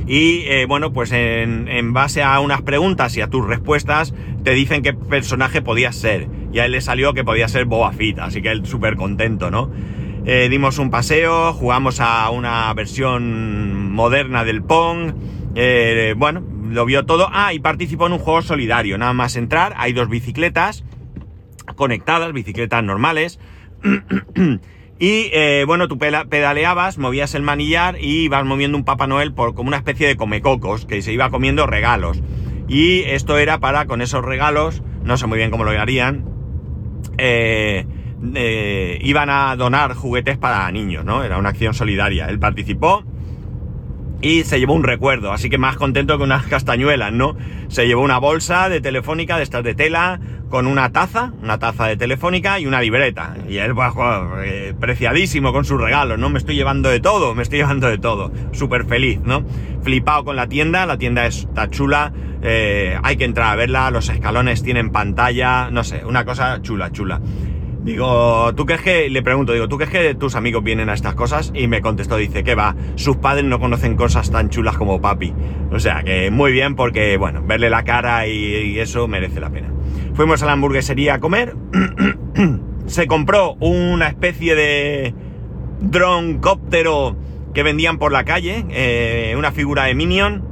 Y 0.08 0.44
eh, 0.46 0.66
bueno, 0.66 0.94
pues 0.94 1.12
en, 1.12 1.68
en, 1.68 1.92
base 1.92 2.24
a 2.24 2.40
unas 2.40 2.62
preguntas 2.62 3.18
y 3.18 3.22
a 3.22 3.28
tus 3.28 3.46
respuestas 3.46 4.14
te 4.46 4.52
dicen 4.52 4.84
qué 4.84 4.94
personaje 4.94 5.62
podías 5.62 5.98
ser. 5.98 6.30
Y 6.54 6.60
a 6.60 6.68
él 6.68 6.72
le 6.72 6.80
salió 6.80 7.14
que 7.14 7.26
podía 7.26 7.50
ser 7.50 7.66
Boba 7.66 7.92
Fett, 7.92 8.18
así 8.20 8.42
que 8.42 8.50
él 8.50 8.66
súper 8.66 8.96
contento, 8.96 9.52
¿no? 9.52 9.70
Eh, 10.24 10.48
dimos 10.50 10.78
un 10.78 10.90
paseo, 10.90 11.52
jugamos 11.52 12.00
a 12.00 12.30
una 12.30 12.74
versión 12.74 13.92
moderna 13.92 14.46
del 14.46 14.64
Pong. 14.64 15.16
Eh, 15.56 16.14
bueno, 16.18 16.44
lo 16.70 16.86
vio 16.86 17.06
todo. 17.06 17.28
Ah, 17.32 17.54
y 17.54 17.60
participó 17.60 18.08
en 18.08 18.14
un 18.14 18.20
juego 18.20 18.42
solidario. 18.42 18.98
Nada 18.98 19.14
más 19.14 19.36
entrar, 19.36 19.74
hay 19.78 19.94
dos 19.94 20.10
bicicletas 20.10 20.84
conectadas, 21.76 22.34
bicicletas 22.34 22.84
normales. 22.84 23.40
y 25.00 25.30
eh, 25.34 25.64
bueno, 25.66 25.88
tú 25.88 25.98
pedaleabas, 25.98 26.98
movías 26.98 27.36
el 27.36 27.42
manillar 27.42 27.98
y 28.00 28.24
ibas 28.24 28.46
moviendo 28.46 28.78
un 28.78 28.86
Papá 28.86 29.08
Noel 29.08 29.34
por 29.34 29.54
como 29.54 29.68
una 29.68 29.78
especie 29.78 30.08
de 30.08 30.16
comecocos 30.16 30.86
que 30.86 31.02
se 31.02 31.14
iba 31.14 31.30
comiendo 31.30 31.68
regalos. 31.68 32.22
Y 32.68 33.02
esto 33.02 33.38
era 33.38 33.60
para, 33.60 33.86
con 33.86 34.02
esos 34.02 34.24
regalos, 34.24 34.82
no 35.04 35.18
sé 35.18 35.28
muy 35.28 35.38
bien 35.38 35.52
cómo 35.52 35.64
lo 35.66 35.72
harían, 35.72 36.26
eh, 37.18 37.86
eh, 38.36 39.00
iban 39.02 39.30
a 39.30 39.56
donar 39.56 39.94
juguetes 39.94 40.38
para 40.38 40.72
niños, 40.72 41.04
¿no? 41.04 41.24
Era 41.24 41.38
una 41.38 41.50
acción 41.50 41.74
solidaria. 41.74 42.28
Él 42.28 42.40
participó 42.40 43.04
y 44.22 44.44
se 44.44 44.60
llevó 44.60 44.74
un 44.74 44.84
recuerdo, 44.84 45.32
así 45.32 45.50
que 45.50 45.58
más 45.58 45.78
contento 45.78 46.18
que 46.18 46.24
unas 46.24 46.46
castañuelas, 46.46 47.12
¿no? 47.12 47.36
Se 47.70 47.88
llevó 47.88 48.02
una 48.04 48.20
bolsa 48.20 48.70
de 48.70 48.82
telefónica 48.82 49.38
de 49.38 49.44
estas 49.44 49.64
de 49.64 49.74
tela 49.74 50.20
con 50.50 50.68
una 50.68 50.92
taza, 50.92 51.32
una 51.42 51.58
taza 51.58 51.88
de 51.88 51.98
telefónica 51.98 52.60
y 52.60 52.68
una 52.68 52.82
libreta. 52.82 53.36
Y 53.48 53.58
él, 53.58 53.74
pues, 53.74 53.94
eh, 54.44 54.74
preciadísimo 54.80 55.54
con 55.54 55.66
sus 55.66 55.80
regalos, 55.80 56.20
¿no? 56.20 56.30
Me 56.30 56.38
estoy 56.38 56.56
llevando 56.56 56.90
de 56.90 57.00
todo, 57.00 57.34
me 57.34 57.42
estoy 57.42 57.58
llevando 57.60 57.88
de 57.88 57.98
todo. 57.98 58.32
Súper 58.52 58.86
feliz, 58.86 59.20
¿no? 59.24 59.44
Flipado 59.82 60.26
con 60.26 60.36
la 60.36 60.48
tienda, 60.48 60.86
la 60.86 60.98
tienda 60.98 61.26
está 61.26 61.70
chula, 61.70 62.14
eh, 62.44 62.98
hay 63.02 63.18
que 63.18 63.26
entrar 63.26 63.54
a 63.54 63.56
verla, 63.56 63.90
los 63.92 64.10
escalones 64.10 64.62
tienen 64.62 64.92
pantalla, 64.92 65.72
no 65.72 65.84
sé, 65.84 66.06
una 66.06 66.26
cosa 66.26 66.62
chula, 66.62 66.92
chula. 66.92 67.22
Digo, 67.84 68.54
¿tú 68.56 68.68
crees 68.68 68.82
que, 68.82 69.10
le 69.10 69.24
pregunto, 69.24 69.54
digo, 69.54 69.68
¿tú 69.68 69.78
crees 69.78 69.90
que 69.90 70.14
tus 70.14 70.36
amigos 70.36 70.64
vienen 70.64 70.90
a 70.90 70.94
estas 70.94 71.16
cosas? 71.16 71.52
Y 71.56 71.68
me 71.68 71.82
contestó, 71.82 72.18
dice, 72.18 72.44
que 72.44 72.54
va, 72.54 72.76
sus 72.96 73.18
padres 73.18 73.46
no 73.46 73.60
conocen 73.60 73.96
cosas 73.96 74.30
tan 74.30 74.50
chulas 74.50 74.78
como 74.78 75.02
papi. 75.02 75.34
O 75.72 75.80
sea, 75.80 76.04
que 76.04 76.30
muy 76.30 76.52
bien 76.52 76.76
porque, 76.76 77.18
bueno, 77.18 77.42
verle 77.44 77.72
la 77.72 77.84
cara 77.84 78.28
y, 78.28 78.80
eso 78.80 79.08
merece 79.08 79.40
la 79.40 79.50
pena. 79.50 79.72
Fuimos 80.14 80.44
a 80.44 80.46
la 80.46 80.52
hamburguesería 80.52 81.16
a 81.16 81.20
comer. 81.20 81.56
Se 82.86 83.08
compró 83.08 83.54
una 83.60 84.08
especie 84.08 84.54
de 84.54 85.16
droncóptero 85.80 87.16
que 87.54 87.64
vendían 87.64 87.98
por 87.98 88.12
la 88.12 88.26
calle, 88.26 88.66
eh, 88.70 89.34
una 89.38 89.52
figura 89.52 89.86
de 89.86 89.96
Minion 89.96 90.52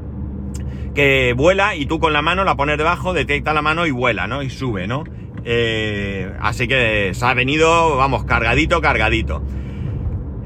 que 0.95 1.33
vuela 1.33 1.75
y 1.75 1.85
tú 1.85 1.99
con 1.99 2.11
la 2.11 2.21
mano 2.21 2.43
la 2.43 2.57
pones 2.57 2.77
debajo, 2.77 3.13
detecta 3.13 3.53
la 3.53 3.61
mano 3.61 3.85
y 3.85 3.91
vuela, 3.91 4.27
¿no? 4.27 4.41
Y 4.41 4.49
sube, 4.49 4.87
¿no? 4.87 5.03
Eh, 5.45 6.31
así 6.39 6.67
que 6.67 7.11
se 7.13 7.25
ha 7.25 7.33
venido, 7.33 7.97
vamos, 7.97 8.25
cargadito, 8.25 8.81
cargadito. 8.81 9.41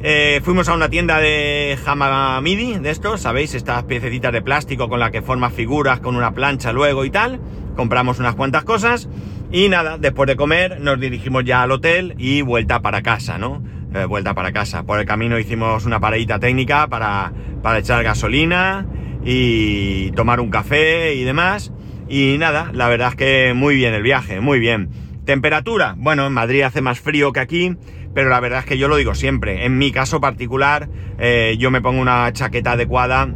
Eh, 0.06 0.42
fuimos 0.44 0.68
a 0.68 0.74
una 0.74 0.90
tienda 0.90 1.20
de 1.20 1.78
Hamamidi, 1.86 2.78
de 2.78 2.90
estos, 2.90 3.22
¿sabéis? 3.22 3.56
Estas 3.56 3.84
piececitas 3.86 4.34
de 4.34 4.42
plástico 4.42 4.90
con 4.90 5.00
la 5.00 5.12
que 5.12 5.22
formas 5.22 5.54
figuras 5.54 6.02
con 6.02 6.18
una 6.18 6.34
plancha 6.34 6.74
luego 6.74 7.06
y 7.06 7.10
tal. 7.10 7.40
Compramos 7.78 8.20
unas 8.20 8.36
cuantas 8.36 8.66
cosas 8.66 9.08
y 9.50 9.70
nada, 9.70 9.98
después 9.98 10.28
de 10.28 10.36
comer 10.36 10.82
nos 10.82 11.00
dirigimos 11.00 11.46
ya 11.46 11.64
al 11.64 11.72
hotel 11.72 12.16
y 12.18 12.42
vuelta 12.42 12.82
para 12.82 13.02
casa, 13.02 13.38
¿no? 13.38 13.64
Eh, 13.96 14.04
vuelta 14.04 14.34
para 14.34 14.52
casa. 14.52 14.84
Por 14.84 15.00
el 15.00 15.06
camino 15.06 15.40
hicimos 15.40 15.86
una 15.86 16.02
paradita 16.02 16.38
técnica 16.38 16.88
para, 16.88 17.32
para 17.62 17.80
echar 17.80 18.04
gasolina 18.04 18.86
y 19.24 20.12
tomar 20.12 20.42
un 20.42 20.50
café 20.50 21.14
y 21.14 21.24
demás. 21.24 21.72
Y 22.08 22.38
nada, 22.38 22.72
la 22.74 22.90
verdad 22.90 23.10
es 23.10 23.16
que 23.16 23.54
muy 23.56 23.76
bien 23.76 23.94
el 23.94 24.04
viaje, 24.04 24.40
muy 24.40 24.60
bien. 24.60 24.90
Temperatura, 25.26 25.96
bueno, 25.98 26.28
en 26.28 26.34
Madrid 26.34 26.64
hace 26.64 26.82
más 26.82 27.00
frío 27.00 27.32
que 27.32 27.40
aquí, 27.40 27.78
pero 28.14 28.30
la 28.30 28.40
verdad 28.40 28.60
es 28.60 28.66
que 28.66 28.78
yo 28.78 28.88
lo 28.88 28.98
digo 28.98 29.16
siempre. 29.16 29.66
En 29.66 29.78
mi 29.78 29.92
caso 29.92 30.20
particular, 30.20 30.90
eh, 31.18 31.56
yo 31.58 31.72
me 31.72 31.82
pongo 31.82 32.02
una 32.02 32.32
chaqueta 32.34 32.74
adecuada 32.74 33.34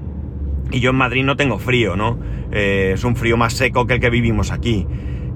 y 0.72 0.80
yo 0.82 0.90
en 0.90 0.98
Madrid 0.98 1.24
no 1.24 1.38
tengo 1.38 1.60
frío, 1.60 1.96
¿no? 1.96 2.20
Eh, 2.52 2.92
es 2.94 3.04
un 3.04 3.16
frío 3.16 3.38
más 3.38 3.54
seco 3.54 3.88
que 3.88 3.96
el 3.96 4.00
que 4.00 4.10
vivimos 4.10 4.52
aquí. 4.52 4.86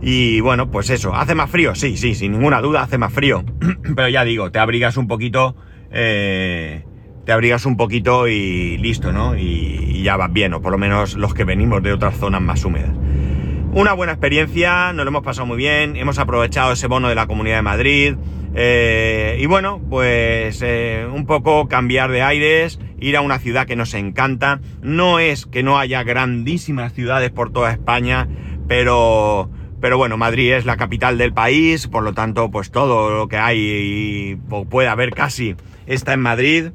Y 0.02 0.41
bueno, 0.41 0.72
pues 0.72 0.89
eso, 0.89 1.15
¿hace 1.15 1.36
más 1.36 1.50
frío? 1.50 1.76
Sí, 1.76 1.96
sí, 1.96 2.15
sin 2.15 2.34
ninguna 2.34 2.60
duda 2.60 2.82
hace 2.82 2.98
más 2.98 3.13
frío. 3.13 3.44
pero 3.96 4.10
ya 4.10 4.24
digo, 4.24 4.52
te 4.52 4.60
abrigas 4.60 4.98
un 4.98 5.08
poquito, 5.08 5.56
eh, 5.91 6.84
te 7.26 7.32
abrigas 7.32 7.65
un 7.65 7.78
poquito 7.78 8.28
y 8.28 8.78
listo, 8.78 9.13
¿no? 9.13 9.38
Y, 9.38 9.41
y 9.94 10.04
ya 10.04 10.17
vas 10.17 10.34
bien, 10.34 10.54
o 10.54 10.62
por 10.62 10.72
lo 10.72 10.78
menos 10.78 11.15
los 11.15 11.34
que 11.34 11.44
venimos 11.44 11.82
de 11.84 11.94
otras 11.94 12.17
zonas 12.17 12.41
más 12.41 12.65
húmedas. 12.65 12.91
Una 13.74 13.94
buena 13.94 14.12
experiencia, 14.12 14.92
nos 14.92 15.06
lo 15.06 15.10
hemos 15.10 15.24
pasado 15.24 15.46
muy 15.46 15.56
bien, 15.56 15.96
hemos 15.96 16.20
aprovechado 16.20 16.74
ese 16.74 16.88
bono 16.88 17.08
de 17.08 17.16
la 17.16 17.26
Comunidad 17.28 17.56
de 17.56 17.62
Madrid 17.62 18.16
eh, 18.54 19.38
y 19.40 19.46
bueno, 19.46 19.82
pues 19.90 20.62
eh, 20.62 21.08
un 21.10 21.26
poco 21.26 21.70
cambiar 21.70 22.12
de 22.12 22.22
aires, 22.22 22.80
ir 23.00 23.16
a 23.16 23.22
una 23.22 23.40
ciudad 23.40 23.66
que 23.66 23.78
nos 23.78 23.94
encanta. 23.94 24.60
No 24.82 25.20
es 25.20 25.46
que 25.46 25.64
no 25.64 25.80
haya 25.80 26.04
grandísimas 26.04 26.92
ciudades 26.92 27.32
por 27.32 27.54
toda 27.54 27.72
España, 27.72 28.28
pero, 28.68 29.50
pero 29.80 29.98
bueno, 29.98 30.18
Madrid 30.18 30.52
es 30.52 30.66
la 30.66 30.76
capital 30.76 31.18
del 31.18 31.34
país, 31.34 31.88
por 31.88 32.04
lo 32.04 32.14
tanto, 32.14 32.52
pues 32.52 32.72
todo 32.72 33.12
lo 33.12 33.30
que 33.30 33.38
hay 33.38 33.60
y 33.60 34.36
puede 34.66 34.90
haber 34.90 35.12
casi 35.12 35.56
está 35.86 36.12
en 36.12 36.20
Madrid. 36.20 36.72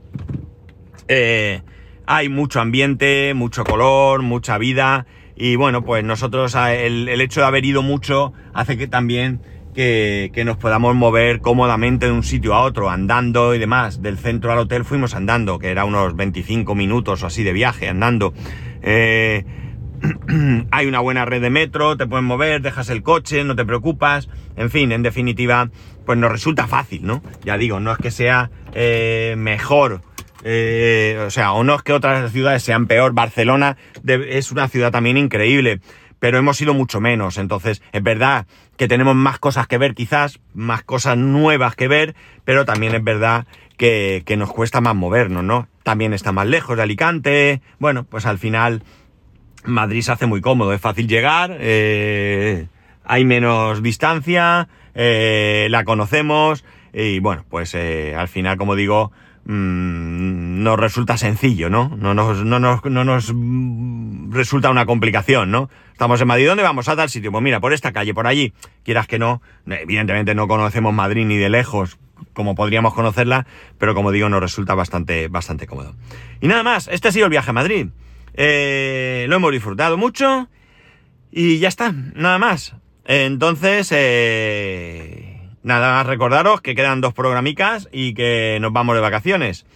Eh, 1.08 1.60
hay 2.06 2.28
mucho 2.30 2.60
ambiente, 2.60 3.34
mucho 3.34 3.64
color, 3.64 4.22
mucha 4.22 4.56
vida. 4.56 5.06
Y 5.36 5.56
bueno, 5.56 5.84
pues 5.84 6.02
nosotros 6.02 6.54
el, 6.54 7.08
el, 7.08 7.20
hecho 7.20 7.40
de 7.40 7.46
haber 7.46 7.64
ido 7.64 7.82
mucho 7.82 8.32
hace 8.54 8.78
que 8.78 8.88
también 8.88 9.40
que, 9.74 10.30
que, 10.32 10.46
nos 10.46 10.56
podamos 10.56 10.94
mover 10.94 11.40
cómodamente 11.40 12.06
de 12.06 12.12
un 12.12 12.22
sitio 12.22 12.54
a 12.54 12.62
otro, 12.62 12.88
andando 12.88 13.54
y 13.54 13.58
demás. 13.58 14.00
Del 14.00 14.16
centro 14.16 14.50
al 14.50 14.58
hotel 14.60 14.86
fuimos 14.86 15.14
andando, 15.14 15.58
que 15.58 15.68
era 15.68 15.84
unos 15.84 16.16
25 16.16 16.74
minutos 16.74 17.22
o 17.22 17.26
así 17.26 17.42
de 17.42 17.52
viaje, 17.52 17.86
andando. 17.86 18.32
Eh, 18.80 19.44
hay 20.70 20.86
una 20.86 21.00
buena 21.00 21.26
red 21.26 21.42
de 21.42 21.50
metro, 21.50 21.98
te 21.98 22.06
puedes 22.06 22.24
mover, 22.24 22.62
dejas 22.62 22.88
el 22.88 23.02
coche, 23.02 23.44
no 23.44 23.56
te 23.56 23.66
preocupas. 23.66 24.30
En 24.56 24.70
fin, 24.70 24.92
en 24.92 25.02
definitiva, 25.02 25.68
pues 26.06 26.18
nos 26.18 26.32
resulta 26.32 26.66
fácil, 26.66 27.06
¿no? 27.06 27.22
Ya 27.44 27.58
digo, 27.58 27.80
no 27.80 27.92
es 27.92 27.98
que 27.98 28.10
sea 28.10 28.50
eh, 28.72 29.34
mejor 29.36 30.00
eh, 30.48 31.24
o 31.26 31.30
sea, 31.30 31.54
o 31.54 31.64
no 31.64 31.74
es 31.74 31.82
que 31.82 31.92
otras 31.92 32.30
ciudades 32.30 32.62
sean 32.62 32.86
peor, 32.86 33.12
Barcelona 33.14 33.76
es 34.06 34.52
una 34.52 34.68
ciudad 34.68 34.92
también 34.92 35.16
increíble, 35.16 35.80
pero 36.20 36.38
hemos 36.38 36.60
ido 36.60 36.72
mucho 36.72 37.00
menos, 37.00 37.36
entonces 37.36 37.82
es 37.90 38.02
verdad 38.04 38.46
que 38.76 38.86
tenemos 38.86 39.16
más 39.16 39.40
cosas 39.40 39.66
que 39.66 39.76
ver 39.76 39.96
quizás, 39.96 40.38
más 40.54 40.84
cosas 40.84 41.18
nuevas 41.18 41.74
que 41.74 41.88
ver, 41.88 42.14
pero 42.44 42.64
también 42.64 42.94
es 42.94 43.02
verdad 43.02 43.48
que, 43.76 44.22
nos 44.38 44.52
cuesta 44.52 44.80
más 44.80 44.94
movernos, 44.94 45.42
¿no? 45.42 45.66
También 45.82 46.12
está 46.12 46.30
más 46.30 46.46
lejos 46.46 46.76
de 46.76 46.84
Alicante, 46.84 47.60
bueno, 47.80 48.04
pues 48.04 48.24
al 48.24 48.38
final 48.38 48.84
Madrid 49.64 50.02
se 50.02 50.12
hace 50.12 50.26
muy 50.26 50.40
cómodo, 50.40 50.72
es 50.72 50.80
fácil 50.80 51.08
llegar, 51.08 51.56
eh, 51.58 52.68
hay 53.04 53.24
menos 53.24 53.82
distancia, 53.82 54.68
eh, 54.94 55.66
la 55.70 55.82
conocemos 55.82 56.64
y 56.92 57.18
bueno, 57.18 57.44
pues 57.50 57.74
al 57.74 58.28
final, 58.28 58.56
como 58.56 58.76
digo, 58.76 59.10
mmm, 59.46 60.62
nos 60.62 60.78
resulta 60.78 61.16
sencillo, 61.16 61.70
¿no? 61.70 61.96
No 61.96 62.14
nos, 62.14 62.44
no 62.44 62.58
nos, 62.58 62.84
no 62.84 63.04
nos 63.04 63.32
resulta 64.30 64.70
una 64.70 64.86
complicación, 64.86 65.50
¿no? 65.50 65.70
Estamos 65.92 66.20
en 66.20 66.28
Madrid, 66.28 66.46
¿dónde 66.46 66.62
vamos? 66.62 66.88
A 66.88 66.96
tal 66.96 67.08
sitio. 67.08 67.32
Pues 67.32 67.42
mira, 67.42 67.60
por 67.60 67.72
esta 67.72 67.92
calle, 67.92 68.12
por 68.12 68.26
allí. 68.26 68.52
Quieras 68.84 69.06
que 69.06 69.18
no, 69.18 69.40
evidentemente 69.66 70.34
no 70.34 70.46
conocemos 70.48 70.92
Madrid 70.92 71.24
ni 71.24 71.36
de 71.36 71.48
lejos, 71.48 71.98
como 72.32 72.54
podríamos 72.54 72.92
conocerla, 72.94 73.46
pero 73.78 73.94
como 73.94 74.12
digo, 74.12 74.28
nos 74.28 74.40
resulta 74.40 74.74
bastante, 74.74 75.28
bastante 75.28 75.66
cómodo. 75.66 75.94
Y 76.40 76.48
nada 76.48 76.62
más, 76.62 76.88
este 76.88 77.08
ha 77.08 77.12
sido 77.12 77.26
el 77.26 77.30
viaje 77.30 77.50
a 77.50 77.54
Madrid. 77.54 77.88
Eh, 78.34 79.26
lo 79.28 79.36
hemos 79.36 79.52
disfrutado 79.52 79.96
mucho 79.96 80.48
y 81.32 81.58
ya 81.58 81.68
está, 81.68 81.92
nada 82.14 82.38
más. 82.38 82.74
Entonces, 83.06 83.90
eh, 83.92 85.25
nada 85.66 85.92
más 85.94 86.06
recordaros 86.06 86.60
que 86.60 86.76
quedan 86.76 87.00
dos 87.00 87.12
programicas 87.12 87.88
y 87.92 88.14
que 88.14 88.56
nos 88.60 88.72
vamos 88.72 88.94
de 88.94 89.00
vacaciones. 89.00 89.66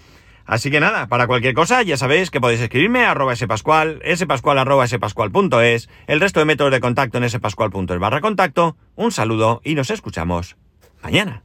Así 0.46 0.70
que 0.70 0.81
nada, 0.81 1.09
para 1.09 1.26
cualquier 1.26 1.53
cosa 1.55 1.83
ya 1.83 1.96
sabéis 1.96 2.31
que 2.31 2.40
podéis 2.40 2.61
escribirme 2.61 3.05
a 3.05 3.11
arroba 3.11 3.35
spascual, 3.35 4.00
spascual 4.14 4.59
arroba 4.59 4.87
spascual.es, 4.87 5.88
el 6.07 6.20
resto 6.20 6.40
de 6.40 6.46
métodos 6.46 6.72
de 6.72 6.81
contacto 6.81 7.18
en 7.18 7.29
spascual.es 7.29 7.98
barra 7.98 8.20
contacto. 8.20 8.76
Un 8.94 9.11
saludo 9.11 9.61
y 9.64 9.74
nos 9.74 9.90
escuchamos 9.90 10.57
mañana. 11.03 11.42